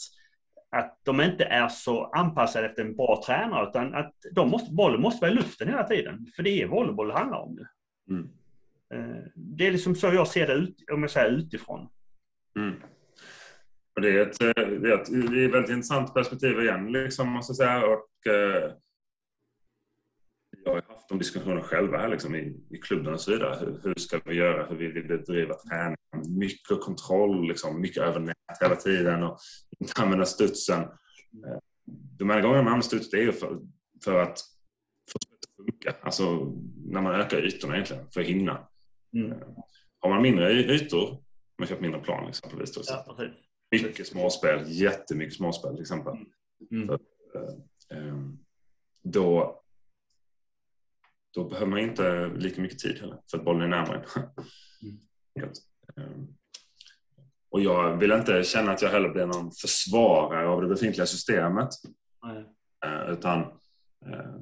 [0.70, 5.00] att de inte är så anpassade efter en bra tränare utan att de måste, bollen
[5.00, 6.26] måste vara i luften hela tiden.
[6.36, 7.66] För det är volleyboll det handlar om nu.
[8.14, 8.28] Mm.
[8.94, 11.88] Eh, det är liksom så jag ser det ut, om jag säger utifrån.
[12.58, 12.74] Mm.
[13.94, 16.92] Och det, är ett, eh, det, är ett, det är ett väldigt intressant perspektiv igen,
[16.92, 17.86] liksom, måste jag säga.
[17.86, 18.72] Och, eh,
[20.64, 23.56] jag har haft de diskussionerna själva här liksom, i, i klubben och så vidare.
[23.60, 24.66] Hur, hur, ska vi göra?
[24.66, 25.96] Hur vill vi bedriva träning?
[26.38, 29.38] Mycket kontroll, liksom, mycket över nät hela tiden och
[29.80, 30.80] inte använda studsen.
[30.80, 31.58] Eh,
[32.18, 33.58] de här gångerna man använder studs det är ju för,
[34.04, 34.38] för att
[35.12, 36.06] få det att funka.
[36.06, 36.52] Alltså
[36.86, 38.68] när man ökar ytorna egentligen, för att hinna.
[39.14, 39.32] Mm.
[39.32, 39.38] Eh,
[40.00, 41.22] har man mindre ytor,
[41.58, 42.72] man köper mindre plan exempelvis.
[42.72, 43.16] Då, ja,
[43.70, 46.14] mycket småspel, jättemycket småspel till exempel.
[46.70, 46.98] Mm.
[47.32, 47.48] För,
[47.90, 48.18] eh,
[49.02, 49.60] då
[51.34, 54.04] då behöver man inte lika mycket tid heller för att bollen är närmare.
[55.36, 55.50] Mm.
[55.96, 56.26] Ehm,
[57.50, 61.68] och jag vill inte känna att jag heller blir någon försvarare av det befintliga systemet.
[62.26, 63.12] Mm.
[63.12, 63.40] Utan
[64.06, 64.36] eh,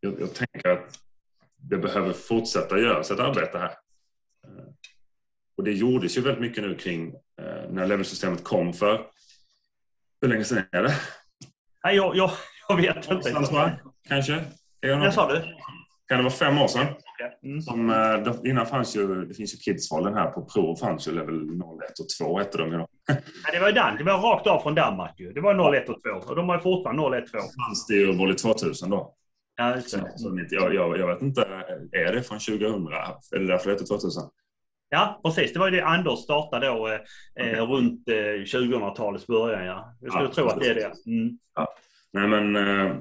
[0.00, 0.98] jag, jag, tänker att
[1.62, 3.70] det behöver fortsätta göras ett arbete här.
[4.44, 4.64] Eh,
[5.56, 7.14] och det gjordes ju väldigt mycket nu kring
[7.70, 9.06] när levelsystemet kom för
[10.20, 10.94] hur länge sedan är det?
[11.84, 12.30] Nej, jag, jag,
[12.68, 13.30] jag vet inte.
[14.08, 14.44] Kanske?
[14.82, 15.42] Vad sa du?
[16.10, 16.86] kan det vara fem år sedan?
[17.44, 17.62] Mm.
[17.62, 21.34] Som, eh, innan fanns ju, det finns ju Kidsvalen här på prov fanns ju level
[21.34, 21.62] 01
[22.00, 22.86] och 2 hette de ju då.
[23.06, 25.32] Ja, det var ju Dan, det var rakt av från Danmark ju.
[25.32, 27.38] Det var 01 och 2 och de har ju fortfarande 01 2.
[27.38, 29.14] fanns det ju Volley 2000 då.
[29.60, 30.46] Ja, just det.
[30.50, 31.42] Jag, jag, jag, vet inte,
[31.92, 32.86] är det från 2000?
[33.32, 34.22] Är det därför det heter 2000?
[34.88, 35.52] Ja, precis.
[35.52, 37.00] Det var ju det Anders startade då eh,
[37.34, 37.52] okay.
[37.52, 39.64] Eh, runt eh, 2000-talets början.
[39.64, 39.94] Ja.
[40.00, 40.92] Jag skulle ja, tro att det är det.
[41.06, 41.38] Mm.
[41.54, 41.74] Ja.
[42.12, 42.96] Nej, men eh,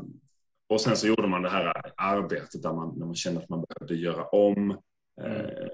[0.70, 3.66] och sen så gjorde man det här arbetet där man, när man kände att man
[3.70, 4.72] behövde göra om.
[5.22, 5.68] Eh,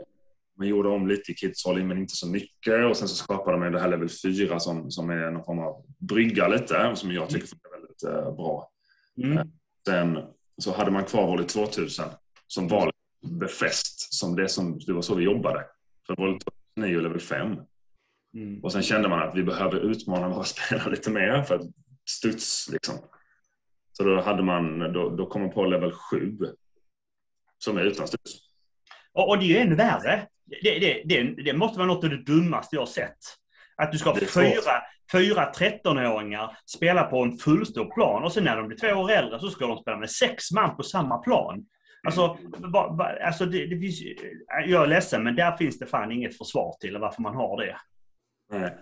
[0.57, 3.71] man gjorde om lite i Kidsholly men inte så mycket och sen så skapade man
[3.71, 7.47] det här level 4 som, som är någon form av brygga lite som jag tycker
[7.47, 8.69] funkar väldigt bra.
[9.23, 9.49] Mm.
[9.87, 12.05] Sen så hade man kvar Volley 2000
[12.47, 12.91] som var
[13.21, 15.65] befäst som det som det var så vi jobbade.
[16.07, 17.57] För Volley 2000 är level 5.
[18.35, 18.63] Mm.
[18.63, 21.65] Och sen kände man att vi behöver utmana våra spelare lite mer för att
[22.09, 22.95] studs liksom.
[23.91, 26.37] Så då, hade man, då, då kom man på level 7
[27.57, 28.33] som är utan studs.
[29.13, 30.27] Och, och det är ju ännu värre.
[30.45, 33.17] Det, det, det, det, måste vara något av det dummaste jag har sett.
[33.75, 34.81] Att du ska ha fyra,
[35.11, 39.39] fyra 13-åringar spela på en fullstor plan och sen när de blir två år äldre
[39.39, 41.65] så ska de spela med sex man på samma plan.
[42.07, 44.01] Alltså, va, va, alltså det, det finns,
[44.67, 47.77] jag är ledsen men där finns det fan inget försvar till varför man har det.
[48.51, 48.77] Nej.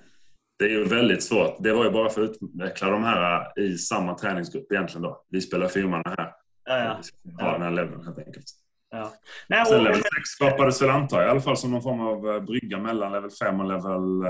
[0.59, 1.55] Det är ju väldigt svårt.
[1.59, 5.23] Det var ju bara för att utveckla de här i samma träningsgrupp egentligen då.
[5.29, 6.31] Vi spelar firman här.
[6.65, 6.99] Ja, ja.
[7.23, 8.45] Vi har den här leveln helt enkelt.
[8.89, 9.13] Ja.
[9.47, 12.29] Nej, Sen level 6 skapades väl antar jag i alla fall som någon form av
[12.29, 14.25] eh, brygga mellan level 5 och level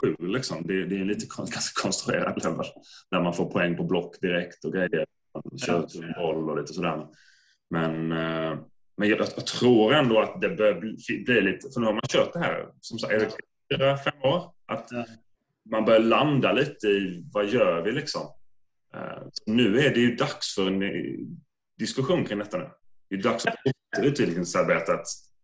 [0.00, 0.16] 7.
[0.18, 0.66] Liksom.
[0.66, 2.66] Det, det är lite ganska konstruerad level.
[3.10, 5.06] Där man får poäng på block direkt och grejer.
[5.34, 7.06] Man kör till en boll och lite sådär.
[7.70, 8.58] Men, eh,
[8.96, 12.02] men jag, jag, tror ändå att det bör bli, bli lite, för nu har man
[12.08, 13.28] kört det här som sagt, är
[13.72, 14.52] fyra, fem år?
[14.66, 14.88] Att
[15.70, 18.22] man börjar landa lite i vad gör vi liksom?
[18.94, 20.82] Eh, nu är det ju dags för en
[21.78, 22.68] diskussion kring detta nu.
[23.10, 23.44] Det är dags
[23.96, 25.02] för utvecklingsarbetet.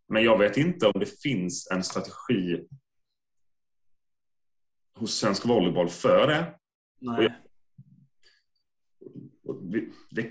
[0.09, 2.67] Men jag vet inte om det finns en strategi
[4.99, 6.47] hos svensk volleyboll för det.
[7.01, 7.35] Nej.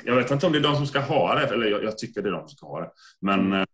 [0.05, 2.29] Jag, vet inte om det är de som ska ha det, eller jag, tycker det
[2.29, 2.91] är de som ska ha det.
[3.19, 3.53] Men mm.
[3.61, 3.65] Eh,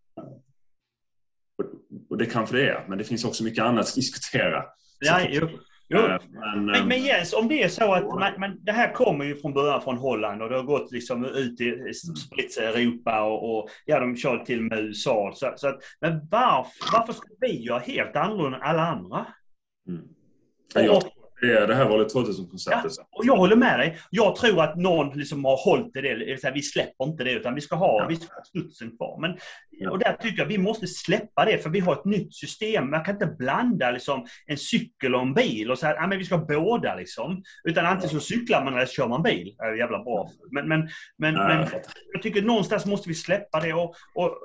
[2.09, 4.63] och det kanske det är, men det finns också mycket annat att diskutera.
[4.99, 5.49] Ja, jo.
[5.87, 5.99] Jo.
[5.99, 9.25] Eh, men, men, men, Jens, om det är så att man, man, det här kommer
[9.25, 13.57] ju från början från Holland och det har gått liksom ut i spritt Europa och,
[13.57, 15.31] och ja, de kör till och med USA.
[15.35, 19.25] Så, så att, men varför, varför ska vi göra helt annorlunda än alla andra?
[19.87, 20.03] Mm.
[20.73, 21.03] Jag,
[21.41, 22.91] Det det här volley 2000-konceptet.
[22.97, 23.99] Ja, och jag håller med dig.
[24.09, 26.01] Jag tror att någon liksom har hållit det.
[26.01, 28.07] det säga, vi släpper inte det, utan vi ska ha, ja.
[28.07, 29.17] vi ska ha studsen kvar.
[29.21, 29.37] Men,
[29.87, 32.89] och där tycker jag vi måste släppa det, för vi har ett nytt system.
[32.89, 36.35] Man kan inte blanda liksom, en cykel och en bil och säga att vi ska
[36.35, 36.95] ha båda.
[36.95, 37.43] Liksom.
[37.63, 39.55] Utan antingen så cyklar man eller så kör man bil.
[39.57, 40.29] Det är jävla bra.
[40.51, 41.67] Men, men, men, men
[42.13, 43.73] jag tycker någonstans måste vi släppa det.
[43.73, 44.37] Och, och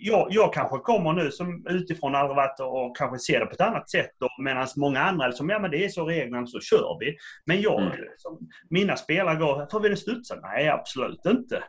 [0.00, 3.60] jag, jag kanske kommer nu som utifrån aldrig varit och kanske ser det på ett
[3.60, 4.10] annat sätt.
[4.44, 7.16] Medan många andra, liksom, ja men det är så reglerna så kör vi.
[7.46, 7.92] Men jag, mm.
[8.16, 8.38] som,
[8.70, 10.36] mina spelare går, får vi det studsa?
[10.42, 11.62] Nej, absolut inte.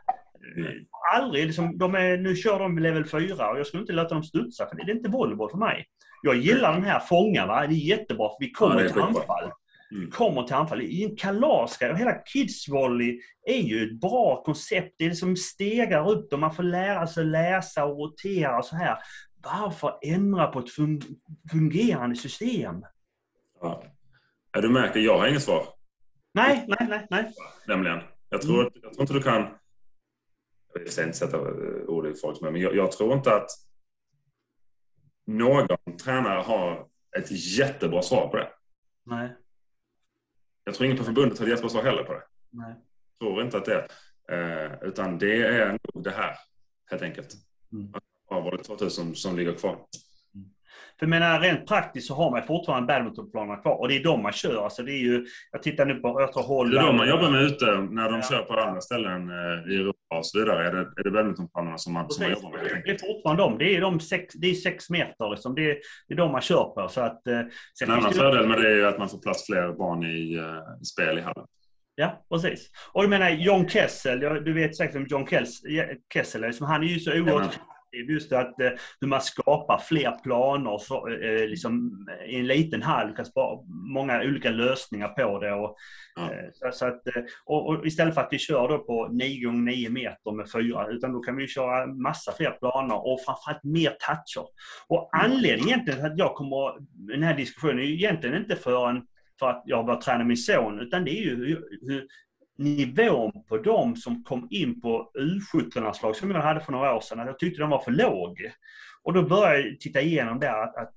[0.56, 0.72] Mm.
[1.14, 1.46] Aldrig.
[1.46, 4.68] Liksom, de är, nu kör de level 4 och jag skulle inte låta dem studsa
[4.68, 5.86] för det är inte volleyboll för mig.
[6.22, 7.66] Jag gillar den här fångarna.
[7.66, 9.52] Det är jättebra för vi kommer ja, till anfall.
[9.92, 10.10] Mm.
[10.10, 10.82] kommer till anfall.
[10.82, 14.94] I en kalasgrej, hela Kidsvolley är ju ett bra koncept.
[14.98, 18.76] Det är som stegar upp och man får lära sig läsa och rotera och så
[18.76, 18.98] här.
[19.44, 20.70] Varför ändra på ett
[21.50, 22.82] fungerande system?
[23.60, 23.82] Ja.
[24.52, 25.64] Ja, du märker, jag har inget svar.
[26.34, 27.06] Nej, nej, nej.
[27.10, 27.32] nej.
[27.66, 28.00] Nämligen.
[28.30, 28.72] Jag tror, mm.
[28.82, 29.46] jag tror inte du kan...
[30.84, 31.40] Jag ska inte sätta
[31.86, 33.50] ord i folks men jag, jag tror inte att
[35.26, 36.86] någon tränare har
[37.18, 38.48] ett jättebra svar på det.
[39.04, 39.36] Nej.
[40.64, 42.22] Jag tror ingen på förbundet har ett jättebra svar heller på det.
[42.50, 42.74] Nej.
[43.18, 43.88] Jag tror inte att det är.
[44.30, 46.36] Eh, utan det är nog det här,
[46.90, 47.34] helt enkelt.
[47.72, 47.94] Mm.
[47.94, 49.86] Att det var 2000 som ligger kvar.
[50.98, 54.22] För jag menar, rent praktiskt så har man fortfarande badmintonplanerna kvar och det är de
[54.22, 54.64] man kör.
[54.64, 56.74] Alltså det är ju, jag tittar nu på, tror Holland.
[56.74, 58.22] Det är de man jobbar med ute när de ja.
[58.30, 60.68] kör på andra ställen eh, i Europa och så vidare.
[60.68, 62.82] Är det, är det badmintonplanerna som man, som man jobbar med?
[62.84, 63.58] Det är fortfarande de.
[63.58, 65.30] Det är, de sex, det är sex meter.
[65.30, 65.54] Liksom.
[65.54, 65.78] Det, är,
[66.08, 66.88] det är de man kör på.
[66.88, 67.40] Så att, eh,
[67.84, 70.82] en annan fördel med det är ju att man får plats fler barn i, uh,
[70.82, 71.46] i spel i hallen.
[71.94, 72.70] Ja, precis.
[72.92, 75.26] Och du menar John Kessel, du vet säkert om John
[76.12, 76.46] Kessel är.
[76.46, 77.58] Liksom, han är ju så oerhört
[77.92, 78.70] just att eh,
[79.00, 83.14] hur man skapar fler planer så, eh, liksom, i en liten hall.
[83.16, 83.58] kan spara
[83.92, 85.52] många olika lösningar på det.
[85.52, 85.76] Och,
[86.16, 86.32] ja.
[86.32, 87.02] Eh, så, så, att,
[87.44, 90.86] och, och, istället för att vi kör då på 9 gånger 9 meter med fyra,
[90.88, 94.48] utan då kan vi köra massa fler planer och framförallt mer toucher.
[94.88, 96.72] Och anledningen till att jag kommer,
[97.12, 99.02] den här diskussionen är ju egentligen inte för en
[99.38, 102.06] för att jag börjar träna min son, utan det är ju hur, hur,
[102.58, 107.20] nivån på dem som kom in på U17-landslag som jag hade för några år sedan,
[107.20, 108.38] att jag tyckte den var för låg.
[109.02, 110.94] Och då började jag titta igenom det att, att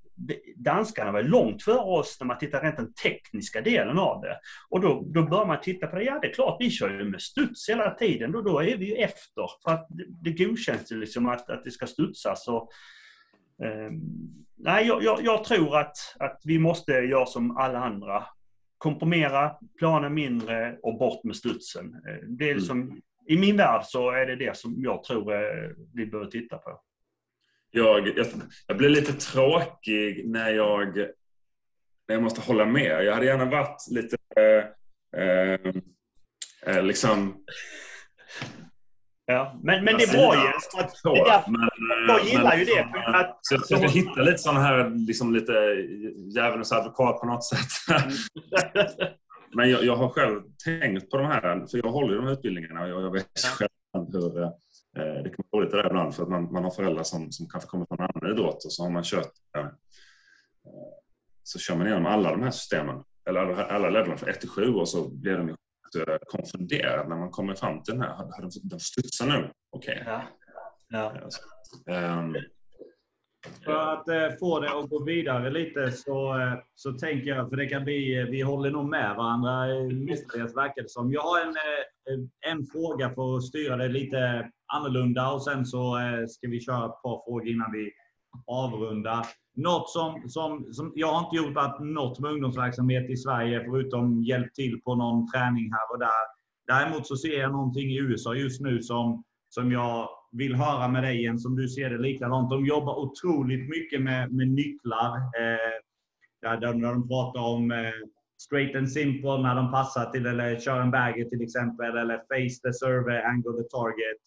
[0.56, 4.38] danskarna var långt före oss när man tittar rent den tekniska delen av det.
[4.68, 6.04] Och då, då bör man titta på det.
[6.04, 8.32] Ja, det är klart, vi kör ju med studs hela tiden.
[8.32, 9.46] Då, då är vi ju efter.
[9.64, 12.48] För att det, det godkänns ju liksom att, att det ska studsas.
[12.48, 12.68] Och,
[13.64, 13.90] eh,
[14.56, 18.24] nej, jag, jag, jag, tror att, att vi måste göra som alla andra
[18.82, 21.94] komprimera, planen mindre och bort med studsen.
[22.08, 23.00] Eh, det är liksom, mm.
[23.26, 26.80] I min värld så är det det som jag tror eh, vi behöver titta på.
[27.70, 28.26] Jag, jag,
[28.66, 33.04] jag blir lite tråkig när jag, när jag måste hålla med.
[33.04, 34.16] Jag hade gärna varit lite
[35.16, 35.52] eh,
[36.66, 37.44] eh, liksom
[39.32, 40.68] Ja, men, men det är bra Jens.
[42.08, 42.86] jag gillar ju det.
[43.06, 45.52] Att, så jag försöker hitta lite sådana här, liksom lite
[46.34, 47.96] djävulens advokat på något sätt.
[49.56, 52.32] men jag, jag, har själv tänkt på de här, för jag håller ju de här
[52.32, 54.52] utbildningarna och jag, jag vet själv hur eh,
[54.96, 57.46] det kan vara roligt det där ibland för att man, man har föräldrar som, som
[57.48, 59.66] kanske kommer från en annan idrott och så har man kört eh,
[61.42, 64.48] så kör man igenom alla de här systemen, eller alla, alla levlarna från 1 till
[64.48, 65.56] 7 och så blir de Eh,
[66.26, 68.14] konfunderad när man kommer fram till den här.
[68.14, 69.50] Har de studsat nu?
[69.70, 70.00] Okej.
[70.02, 70.14] Okay.
[70.88, 71.12] Ja.
[71.86, 72.18] Ja.
[72.18, 72.36] Um,
[73.64, 77.56] för att eh, få det att gå vidare lite så, eh, så tänker jag, för
[77.56, 81.12] det kan bli, vi håller nog med varandra mestadels verkar det som.
[81.12, 85.98] Jag har en, eh, en fråga för att styra det lite annorlunda och sen så
[85.98, 87.92] eh, ska vi köra ett par frågor innan vi
[88.46, 89.22] Avrunda.
[89.54, 94.22] Något som, som, som, jag har inte gjort att något med ungdomsverksamhet i Sverige förutom
[94.24, 96.24] hjälpt till på någon träning här och där.
[96.66, 101.02] Däremot så ser jag någonting i USA just nu som, som jag vill höra med
[101.02, 102.50] dig igen, som du ser det likadant.
[102.50, 105.16] De jobbar otroligt mycket med, med nycklar.
[105.16, 105.74] Eh,
[106.42, 107.92] där, där de pratar om eh,
[108.42, 112.60] straight and simple när de passar till, eller kör en bagger till exempel, eller face
[112.64, 114.22] the server, angle the target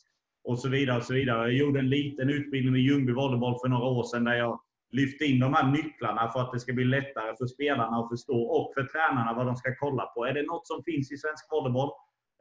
[0.46, 0.98] och så vidare.
[0.98, 1.52] och så vidare.
[1.52, 4.60] Jag gjorde en liten utbildning med Ljungby Volleyboll för några år sedan där jag
[4.92, 8.42] lyfte in de här nycklarna för att det ska bli lättare för spelarna att förstå
[8.42, 10.26] och för tränarna vad de ska kolla på.
[10.26, 11.90] Är det något som finns i svensk volleyboll?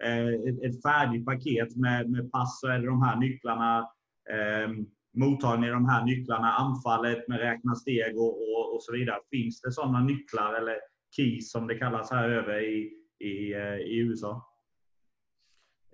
[0.04, 0.28] Eh,
[0.68, 3.88] ett färdigt paket med, med pass så är det de här nycklarna.
[4.30, 4.86] Ehm,
[5.16, 9.18] mottagning i de här nycklarna, anfallet med räkna steg och, och, och, så vidare.
[9.30, 10.76] Finns det sådana nycklar eller
[11.16, 14.53] keys som det kallas här över i, i, eh, i USA?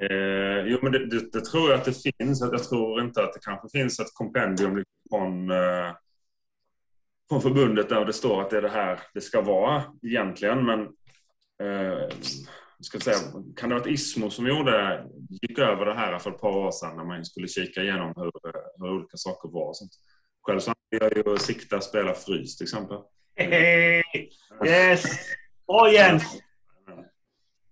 [0.01, 2.41] Eh, jo, men det, det, det, tror jag att det finns.
[2.41, 5.93] Jag tror inte att det kanske finns ett kompendium från, eh,
[7.29, 10.67] från förbundet där det står att det är det här det ska vara egentligen.
[10.67, 10.81] Men
[11.63, 12.09] eh,
[12.81, 13.17] ska säga,
[13.57, 16.71] kan det ha varit Ismo som gjorde, gick över det här för ett par år
[16.71, 18.33] sedan när man skulle kika igenom hur,
[18.77, 19.69] hur olika saker var.
[19.69, 19.93] Och sånt.
[20.43, 22.99] Själv så jag ju sikta spela frys till exempel.
[23.37, 24.03] Hey,
[24.67, 25.05] yes!
[25.67, 26.23] Bra Jens!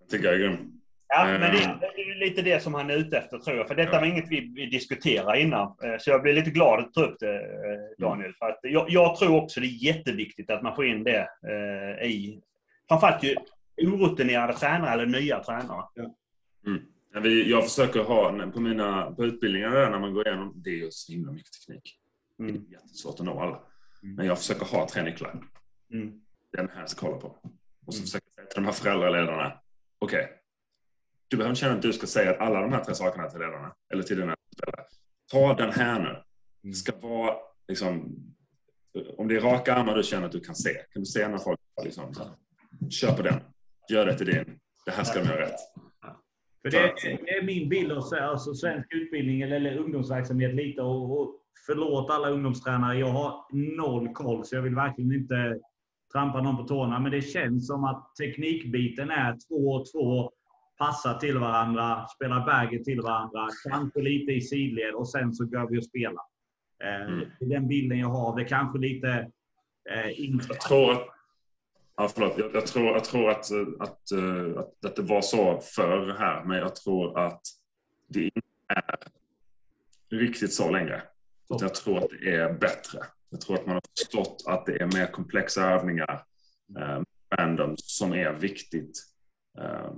[0.00, 0.77] Det tycker jag är grym.
[1.08, 3.68] Ja, men det, det är lite det som han är ute efter tror jag.
[3.68, 5.66] För detta var inget vi, vi diskuterade innan.
[5.66, 8.34] Eh, så jag blir lite glad att ta upp det eh, Daniel.
[8.34, 12.08] För att jag, jag tror också det är jätteviktigt att man får in det eh,
[12.08, 12.40] i
[12.88, 13.36] framförallt ju
[13.86, 15.84] orutinerade tränare eller nya tränare.
[15.94, 16.14] Ja.
[16.66, 16.82] Mm.
[17.48, 20.90] Jag försöker ha, på mina på utbildningar där, när man går igenom, det är ju
[20.90, 21.98] så himla mycket teknik.
[22.38, 22.52] Mm.
[22.52, 23.60] Det är jättesvårt att nå alla.
[24.02, 24.14] Mm.
[24.14, 25.34] Men jag försöker ha tre nycklar.
[25.92, 26.20] Mm.
[26.52, 27.26] Den här ska kolla på.
[27.86, 28.04] Och så mm.
[28.04, 29.52] försöker jag säga till de här föräldraledarna,
[29.98, 30.36] okej, okay,
[31.28, 33.72] du behöver inte känna att du ska säga alla de här tre sakerna till ledarna,
[33.92, 34.84] eller till dina spelare.
[35.32, 36.22] Ta den här nu.
[36.70, 37.34] Det ska vara
[37.68, 38.16] liksom,
[39.16, 41.38] om det är raka armar du känner att du kan se, kan du se när
[41.38, 42.14] folk liksom,
[42.90, 43.40] kör på den.
[43.90, 44.58] Gör det till din.
[44.84, 45.60] Det här ska de göra rätt.
[46.62, 50.82] För det, det är min bild av alltså, svensk utbildning eller ungdomsverksamhet lite.
[50.82, 53.44] Och, och förlåt alla ungdomstränare, jag har
[53.76, 55.58] noll koll så jag vill verkligen inte
[56.12, 57.00] trampa någon på tårna.
[57.00, 60.32] Men det känns som att teknikbiten är två och två,
[60.78, 65.70] passa till varandra, spela bagget till varandra, kanske lite i sidled och sen så går
[65.70, 66.24] vi och spelar.
[66.84, 67.28] Eh, mm.
[67.40, 68.36] Det är den bilden jag har.
[68.38, 69.30] Det kanske lite...
[69.90, 70.46] Eh, inte...
[70.48, 71.08] Jag tror att
[72.00, 72.38] Ja, förlåt.
[72.38, 73.50] Jag, jag, tror, jag tror att,
[73.80, 74.12] att,
[74.58, 77.40] att, att, det var så förr här, men jag tror att
[78.08, 78.98] det inte är
[80.10, 81.02] riktigt så längre.
[81.48, 82.98] Jag tror att det är bättre.
[83.30, 86.24] Jag tror att man har förstått att det är mer komplexa övningar,
[86.78, 87.00] eh,
[87.36, 88.98] random, som är viktigt.
[89.58, 89.92] Eh,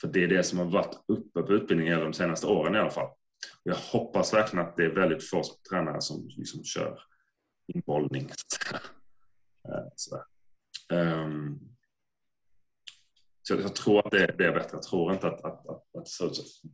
[0.00, 2.90] för det är det som har varit uppe på utbildningen de senaste åren i alla
[2.90, 3.10] fall.
[3.62, 7.00] Jag hoppas verkligen att det är väldigt få tränare som liksom kör
[7.66, 8.30] inbollning.
[9.68, 10.18] Eh,
[10.92, 11.60] Um,
[13.42, 14.70] så jag, jag, tror att det, det, är bättre.
[14.72, 16.68] Jag tror inte att, att, att, att det ser ut så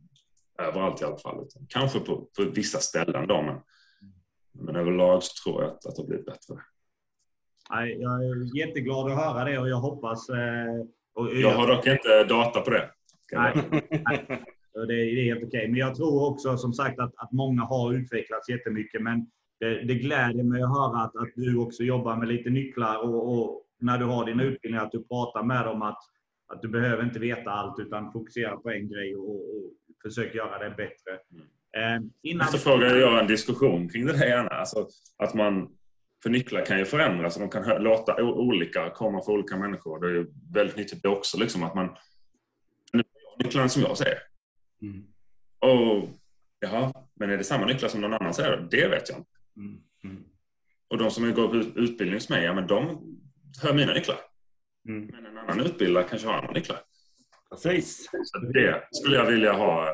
[0.59, 1.45] överallt i alla fall.
[1.45, 3.61] Utan kanske på, på vissa ställen då, men,
[4.51, 6.55] men överlag så tror jag att, att det har blivit bättre.
[7.69, 10.29] Jag är jätteglad att höra det och jag hoppas...
[10.29, 12.91] Eh, och jag har dock inte data på det.
[13.35, 13.53] Nej,
[13.89, 14.27] nej,
[14.87, 15.67] det är helt okej.
[15.67, 19.01] Men jag tror också som sagt att, att många har utvecklats jättemycket.
[19.01, 19.27] Men
[19.59, 23.33] det, det gläder mig att höra att, att du också jobbar med lite nycklar och,
[23.33, 25.99] och när du har din utbildning att du pratar med dem att,
[26.53, 29.71] att du behöver inte veta allt utan fokusera på en grej och, och
[30.03, 31.11] försöker göra det bättre.
[31.77, 32.47] Eh, innan...
[32.47, 34.49] Så frågar jag en diskussion kring det här gärna.
[34.49, 35.69] Alltså, att man,
[36.23, 39.99] för nycklar kan ju förändras och de kan låta olika, komma för olika människor.
[39.99, 41.37] Det är ju väldigt nyttigt det också.
[41.37, 41.89] Liksom, att man,
[43.39, 44.19] nycklarna som jag säger.
[44.81, 45.03] Mm.
[45.59, 46.09] Och,
[46.59, 48.67] jaha, men är det samma nycklar som någon annan säger?
[48.71, 49.29] Det vet jag inte.
[49.57, 49.77] Mm.
[50.03, 50.23] Mm.
[50.87, 53.01] Och de som går på utbildning hos mig, ja, men de
[53.61, 54.17] hör mina nycklar.
[54.89, 55.05] Mm.
[55.05, 56.79] Men en annan utbildare kanske har andra nycklar.
[57.49, 58.09] Precis.
[58.23, 59.89] Så det skulle jag vilja ha.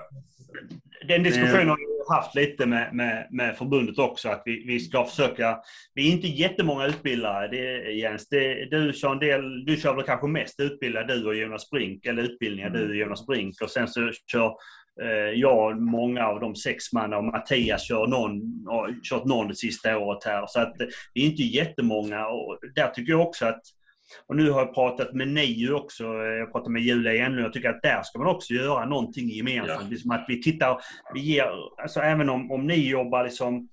[1.07, 4.29] Den diskussionen har vi haft lite med, med, med förbundet också.
[4.29, 5.57] Att vi, vi ska försöka...
[5.93, 8.29] Vi är inte jättemånga utbildare, det, Jens.
[8.29, 12.05] Det, du, kör en del, du kör väl kanske mest utbildad, du och Jonas Brink.
[12.05, 12.81] Eller utbildningar, mm.
[12.81, 13.61] du och Jonas Brink.
[13.61, 14.55] Och sen så kör
[15.01, 19.55] eh, jag många av de sex man och Mattias kör någon, har kört någon det
[19.55, 20.45] sista året här.
[20.47, 20.77] Så att
[21.13, 22.27] det är inte jättemånga.
[22.27, 23.61] Och där tycker jag också att
[24.27, 27.45] och nu har jag pratat med NIU också, jag pratat med Julia Enlund.
[27.45, 29.81] Jag tycker att där ska man också göra någonting gemensamt.
[29.83, 29.89] Ja.
[29.89, 30.81] Liksom att vi tittar,
[31.13, 31.51] vi ger,
[31.81, 33.69] alltså även om, om ni jobbar liksom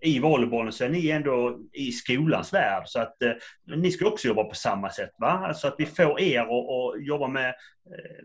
[0.00, 2.82] i volleybollen så är ni ändå i skolans värld.
[2.86, 3.32] Så att eh,
[3.76, 5.10] ni ska också jobba på samma sätt.
[5.18, 5.28] Va?
[5.48, 7.48] Alltså att vi får er att jobba med...
[7.48, 8.24] Eh,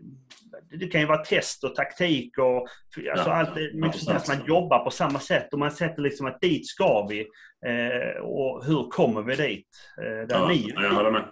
[0.78, 2.68] det kan ju vara test och taktik och
[3.10, 6.26] alltså ja, allt, mycket sånt att man jobbar på samma sätt och man sätter liksom
[6.26, 7.20] att dit ska vi.
[7.66, 9.68] Eh, och hur kommer vi dit?
[9.98, 11.24] Eh, där ja, ni, jag håller med.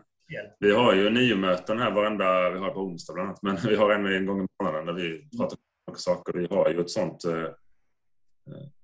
[0.59, 3.76] Vi har ju nio möten här varenda, vi har på onsdag bland annat, men vi
[3.76, 5.59] har en, en gång i månaden där vi pratar
[5.91, 6.33] om saker.
[6.33, 7.47] Vi har ju ett sånt eh,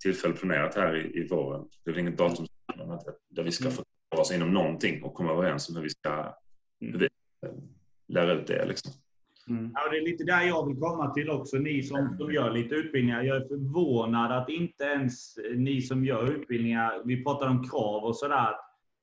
[0.02, 1.64] tillfälle planerat här i, i våren.
[1.84, 2.46] Det är väl inget datum
[3.28, 3.76] där vi ska mm.
[3.76, 6.32] få oss inom någonting och komma överens om hur vi ska mm.
[6.80, 7.08] hur vi,
[7.46, 7.52] eh,
[8.08, 8.66] lära ut det.
[8.66, 8.92] Liksom.
[9.48, 9.70] Mm.
[9.74, 11.56] Ja, det är lite där jag vill komma till också.
[11.56, 13.22] Ni som, som gör lite utbildningar.
[13.22, 18.16] Jag är förvånad att inte ens ni som gör utbildningar, vi pratar om krav och
[18.16, 18.54] sådär.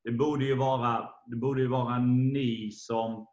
[0.05, 3.27] Det borde ju vara, det borde ju vara ni som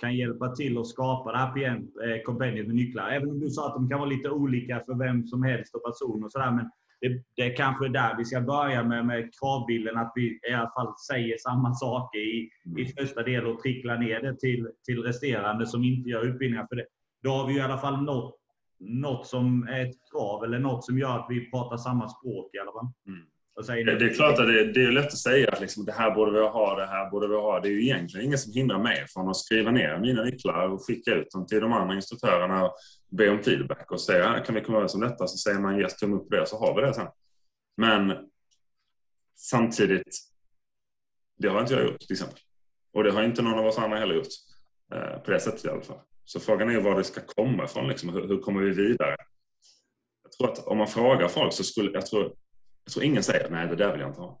[0.00, 3.08] kan hjälpa till att skapa det här eh, kompendiet med nycklar.
[3.08, 5.84] Även om du sa att de kan vara lite olika för vem som helst och
[5.84, 6.50] person och sådär.
[6.50, 9.96] Men det, det är kanske där vi ska börja med, med kravbilden.
[9.96, 14.22] Att vi i alla fall säger samma saker i, i första del och tricklar ner
[14.22, 16.66] det till, till resterande som inte gör utbildningar.
[16.66, 16.86] För det,
[17.22, 18.36] då har vi i alla fall nått
[18.80, 22.58] något som är ett krav eller något som gör att vi pratar samma språk i
[22.58, 22.88] alla fall.
[23.06, 23.26] Mm.
[23.56, 26.32] Det, är klart att det, det är lätt att säga att liksom, det här borde
[26.32, 27.60] vi ha, det här borde vi ha.
[27.60, 30.86] Det är ju egentligen ingen som hindrar mig från att skriva ner mina nycklar och
[30.86, 32.76] skicka ut dem till de andra instruktörerna och
[33.10, 35.26] be om feedback och säga kan vi komma överens om detta?
[35.26, 37.08] Så säger man yes, tumme upp på det så har vi det sen.
[37.76, 38.12] Men
[39.36, 40.18] samtidigt,
[41.38, 42.38] det har inte jag gjort till exempel.
[42.92, 44.26] Och det har inte någon av oss andra heller gjort.
[44.94, 46.00] Eh, på det sättet i alla fall.
[46.24, 47.88] Så frågan är var det ska komma ifrån.
[47.88, 48.08] Liksom.
[48.08, 49.16] Hur, hur kommer vi vidare?
[50.22, 52.34] Jag tror att om man frågar folk så skulle, jag tror,
[52.90, 54.40] jag tror ingen säger nej det där vill jag inte ha.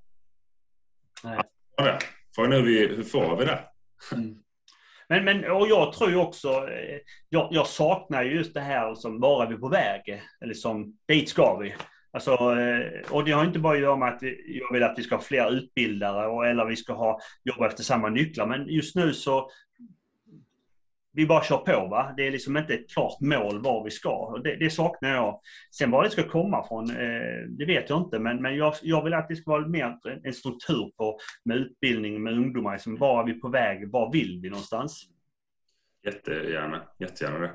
[1.24, 1.98] Nej.
[2.34, 3.60] Frågan är hur, hur får vi det?
[4.12, 4.36] Mm.
[5.08, 6.98] Men, men och jag tror också, eh,
[7.28, 11.58] jag, jag saknar just det här som bara vi på väg, eller som dit ska
[11.58, 11.74] vi.
[12.12, 15.02] Alltså, eh, och det har inte bara att göra med att jag vill att vi
[15.02, 18.46] ska ha fler utbildare eller vi ska ha, jobba efter samma nycklar.
[18.46, 19.50] Men just nu så
[21.12, 21.86] vi bara kör på.
[21.86, 22.14] Va?
[22.16, 24.40] Det är liksom inte ett klart mål var vi ska.
[24.44, 25.40] Det, det saknar jag.
[25.74, 28.18] Sen var det ska komma från, eh, det vet jag inte.
[28.18, 32.22] Men, men jag, jag, vill att det ska vara mer en struktur på, med utbildning
[32.22, 32.72] med ungdomar.
[32.72, 33.90] Liksom, var är vi på väg?
[33.90, 35.02] Var vill vi någonstans?
[36.06, 37.52] Jättegärna, jättegärna det.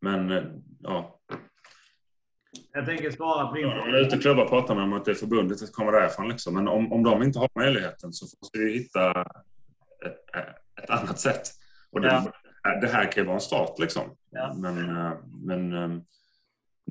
[0.00, 0.42] Men eh,
[0.82, 1.18] ja,
[2.72, 3.88] jag tänker svara på din fråga.
[3.88, 6.28] Ja, ute klubbar pratar man om att det är förbundet att komma därifrån.
[6.28, 6.54] Liksom.
[6.54, 9.20] Men om, om de inte har möjligheten så måste vi hitta
[10.06, 10.34] ett,
[10.82, 11.42] ett annat sätt.
[11.90, 12.32] Och det, ja.
[12.80, 14.16] Det här kan ju vara en start liksom.
[14.30, 14.54] Ja.
[14.56, 15.12] Men, eh,
[15.44, 15.88] men eh,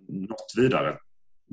[0.08, 0.98] något vidare.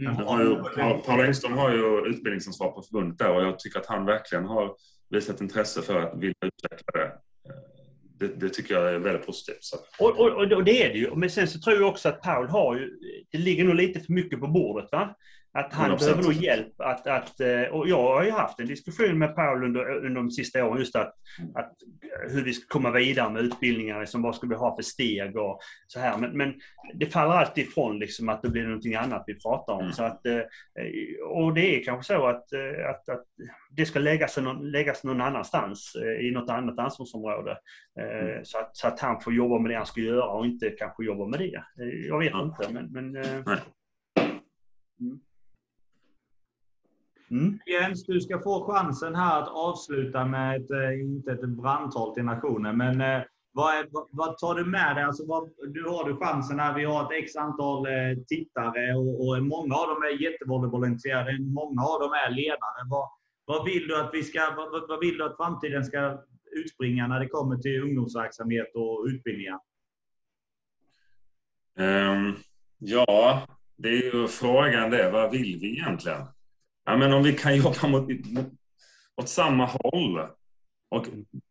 [0.00, 0.16] Mm.
[0.16, 0.56] Har ju,
[1.02, 4.74] Paul Engström har ju utbildningsansvar på förbundet där och jag tycker att han verkligen har
[5.10, 7.12] visat intresse för att vilja utveckla det
[8.18, 9.58] det, det, tycker jag är väldigt positivt.
[9.98, 11.14] Och, och, och, det är det ju.
[11.14, 12.98] Men sen så tror jag också att Paul har ju...
[13.30, 14.88] Det ligger nog lite för mycket på bordet.
[14.92, 15.16] Va?
[15.59, 15.98] Att han 100%.
[15.98, 17.40] behöver nog hjälp att, att...
[17.40, 20.78] Eh, och jag har ju haft en diskussion med Paul under, under de sista åren
[20.78, 21.14] just att,
[21.55, 21.72] att
[22.28, 25.61] hur vi ska komma vidare med utbildningar, liksom, vad ska vi ha för steg och
[25.86, 26.18] så här.
[26.18, 26.55] Men, men
[26.94, 29.80] det faller alltid ifrån liksom att det blir någonting annat vi pratar om.
[29.80, 29.92] Mm.
[29.92, 30.40] Så att, eh,
[31.30, 33.24] och det är kanske så att, eh, att, att
[33.70, 37.59] det ska läggas någon, läggas någon annanstans i något annat ansvarsområde.
[38.00, 38.44] Mm.
[38.44, 41.05] Så, att, så att han får jobba med det han ska göra och inte kanske
[41.05, 41.62] jobba med det.
[42.09, 42.46] Jag vet mm.
[42.46, 42.92] inte men...
[42.92, 43.44] men mm.
[47.35, 47.59] Mm.
[47.66, 52.24] Jens, du ska få chansen här att avsluta med ett, eh, inte ett brandtal till
[52.24, 53.22] nationen, men eh,
[53.53, 55.05] vad, är, vad, tar du med dig?
[55.05, 56.74] Alltså, vad, nu har du chansen här.
[56.74, 61.39] Vi har ett x antal eh, tittare och, och, många av dem är jättevolleybollintresserade.
[61.41, 62.80] Många av dem är ledare.
[62.91, 63.09] Vad,
[63.45, 66.18] vad, vill du att vi ska, vad, vad vill du att framtiden ska
[66.53, 69.59] utspringa när det kommer till ungdomsverksamhet och utbildningar?
[71.78, 72.37] Um,
[72.78, 75.11] ja, det är ju frågan det.
[75.11, 76.26] Vad vill vi egentligen?
[76.85, 78.47] Ja, men om vi kan jobba mot, mot,
[79.16, 80.28] åt samma håll.
[80.91, 81.07] Och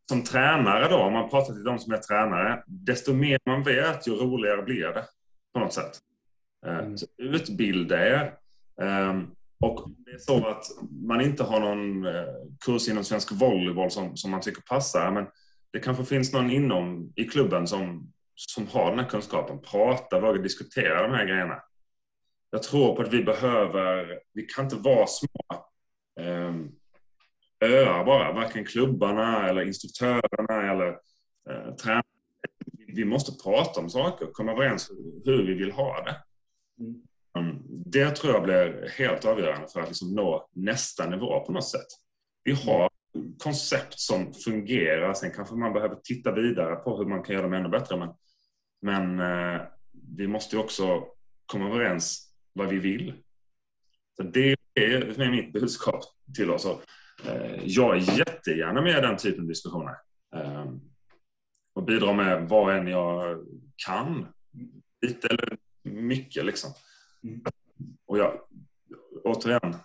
[0.08, 4.08] som tränare då, om man pratar till de som är tränare, desto mer man vet,
[4.08, 5.04] ju roligare blir det
[5.52, 6.00] på något sätt.
[6.66, 6.98] Eh, mm.
[6.98, 8.34] Så utbilda er.
[8.82, 9.30] Ehm,
[9.60, 10.64] och det är så att
[11.06, 12.24] man inte har någon eh,
[12.64, 15.26] kurs inom svensk volleyboll som, som man tycker passar, men
[15.72, 19.60] det kanske finns någon inom i klubben som, som har den här kunskapen.
[19.60, 21.62] Prata, våga diskutera de här grejerna
[22.54, 25.64] jag tror på att vi behöver, vi kan inte vara små
[26.20, 26.54] eh,
[27.60, 30.88] öar bara, varken klubbarna eller instruktörerna eller
[31.50, 32.02] eh, tränarna.
[32.86, 34.90] Vi måste prata om saker, komma överens
[35.24, 36.16] hur vi vill ha det.
[37.38, 37.62] Mm.
[37.86, 41.88] Det tror jag blir helt avgörande för att liksom nå nästa nivå på något sätt.
[42.44, 42.90] Vi har
[43.38, 47.52] koncept som fungerar, sen kanske man behöver titta vidare på hur man kan göra dem
[47.52, 47.96] ännu bättre.
[47.96, 48.10] Men,
[48.82, 49.62] men eh,
[50.16, 51.04] vi måste också
[51.46, 53.14] komma överens vad vi vill.
[54.16, 56.04] Så det är mitt budskap
[56.36, 56.66] till oss.
[57.26, 59.96] Eh, jag är jättegärna med i den typen av diskussioner.
[60.36, 60.72] Eh,
[61.72, 63.44] och bidrar med vad än jag
[63.86, 64.26] kan.
[65.00, 66.70] Lite eller mycket liksom.
[67.22, 67.42] Mm.
[68.06, 68.40] Och jag,
[69.24, 69.76] återigen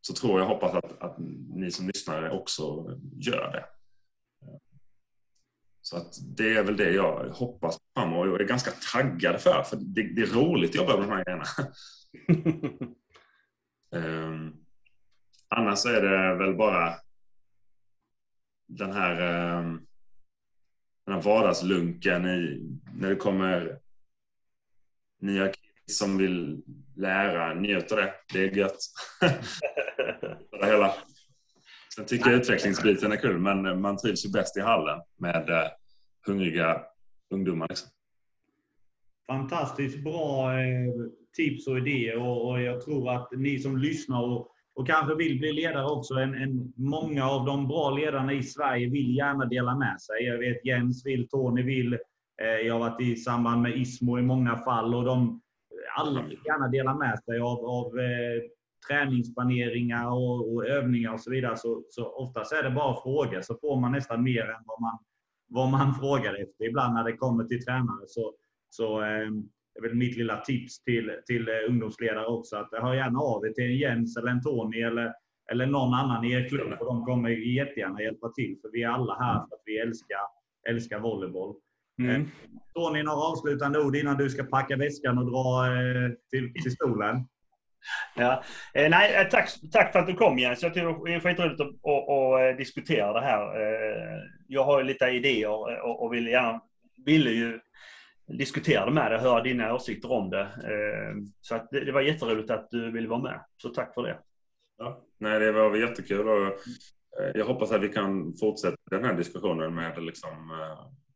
[0.00, 1.16] så tror jag hoppas att, att
[1.54, 3.64] ni som lyssnar också gör det.
[5.82, 9.62] Så att det är väl det jag hoppas fram och jag är ganska taggad för.
[9.62, 11.44] För det, det är roligt att jobba med de här grejerna.
[13.90, 14.56] Um,
[15.48, 16.94] annars är det väl bara
[18.66, 19.12] den här,
[19.58, 19.86] um,
[21.06, 23.78] den här vardagslunken i, när det kommer
[25.20, 26.62] nya kids som vill
[26.96, 28.14] lära, njut av det.
[28.32, 28.78] Det är gött.
[30.60, 30.94] det hela.
[31.94, 35.68] Sen tycker jag utvecklingsbiten är kul, men man trivs ju bäst i hallen med uh,
[36.26, 36.82] hungriga
[37.34, 37.68] ungdomar.
[37.68, 37.88] Liksom.
[39.30, 40.92] Fantastiskt bra eh,
[41.36, 45.52] tips och idéer och, jag tror att ni som lyssnar och, och kanske vill bli
[45.52, 50.00] ledare också, en, en, många av de bra ledarna i Sverige vill gärna dela med
[50.00, 50.24] sig.
[50.24, 51.92] Jag vet Jens vill, Tony vill.
[52.42, 55.40] Eh, jag har varit i samband med ISMO i många fall och de
[55.98, 58.42] alla vill gärna dela med sig av, av eh,
[58.88, 63.40] träningsplaneringar och, och, övningar och så vidare, så, så oftast är det bara frågor.
[63.40, 64.98] Så får man nästan mer än vad man,
[65.48, 66.64] vad man frågar efter.
[66.64, 68.34] Ibland när det kommer till tränare så,
[68.70, 69.28] så eh,
[69.74, 73.50] är väl mitt lilla tips till, till eh, ungdomsledare också att hör gärna av er
[73.50, 75.12] till en Jens eller en Tony eller,
[75.52, 76.72] eller någon annan i er klubb.
[76.80, 78.58] Och de kommer jättegärna hjälpa till.
[78.62, 80.18] För vi är alla här för att vi älskar,
[80.68, 81.54] älskar volleyboll.
[81.98, 82.20] Mm.
[82.20, 82.26] Eh,
[82.74, 87.28] Tony, några avslutande ord innan du ska packa väskan och dra eh, till, till stolen?
[88.16, 88.42] Ja.
[88.74, 90.62] Eh, nej, tack, tack för att du kom Jens.
[90.62, 93.40] Jag tycker det är skitroligt att, att, att, diskutera det här.
[94.46, 96.60] Jag har lite idéer och, och vill gärna,
[97.06, 97.60] ville ju
[98.38, 100.48] diskutera det med dig och höra dina åsikter om det.
[101.40, 103.44] Så att det, det var jätteroligt att du ville vara med.
[103.56, 104.18] Så tack för det.
[104.78, 105.04] Ja.
[105.18, 106.58] Nej, det var jättekul och
[107.34, 110.52] jag hoppas att vi kan fortsätta den här diskussionen med liksom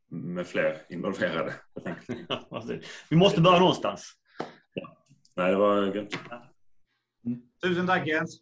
[0.08, 1.54] med fler involverade.
[3.10, 4.12] Vi måste börja någonstans.
[4.74, 5.06] Ja.
[5.34, 6.18] Nej, det var grymt.
[7.26, 7.42] Mm.
[7.62, 8.38] Tusen tack Jens.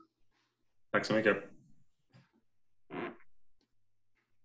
[0.93, 1.52] Tack så mycket.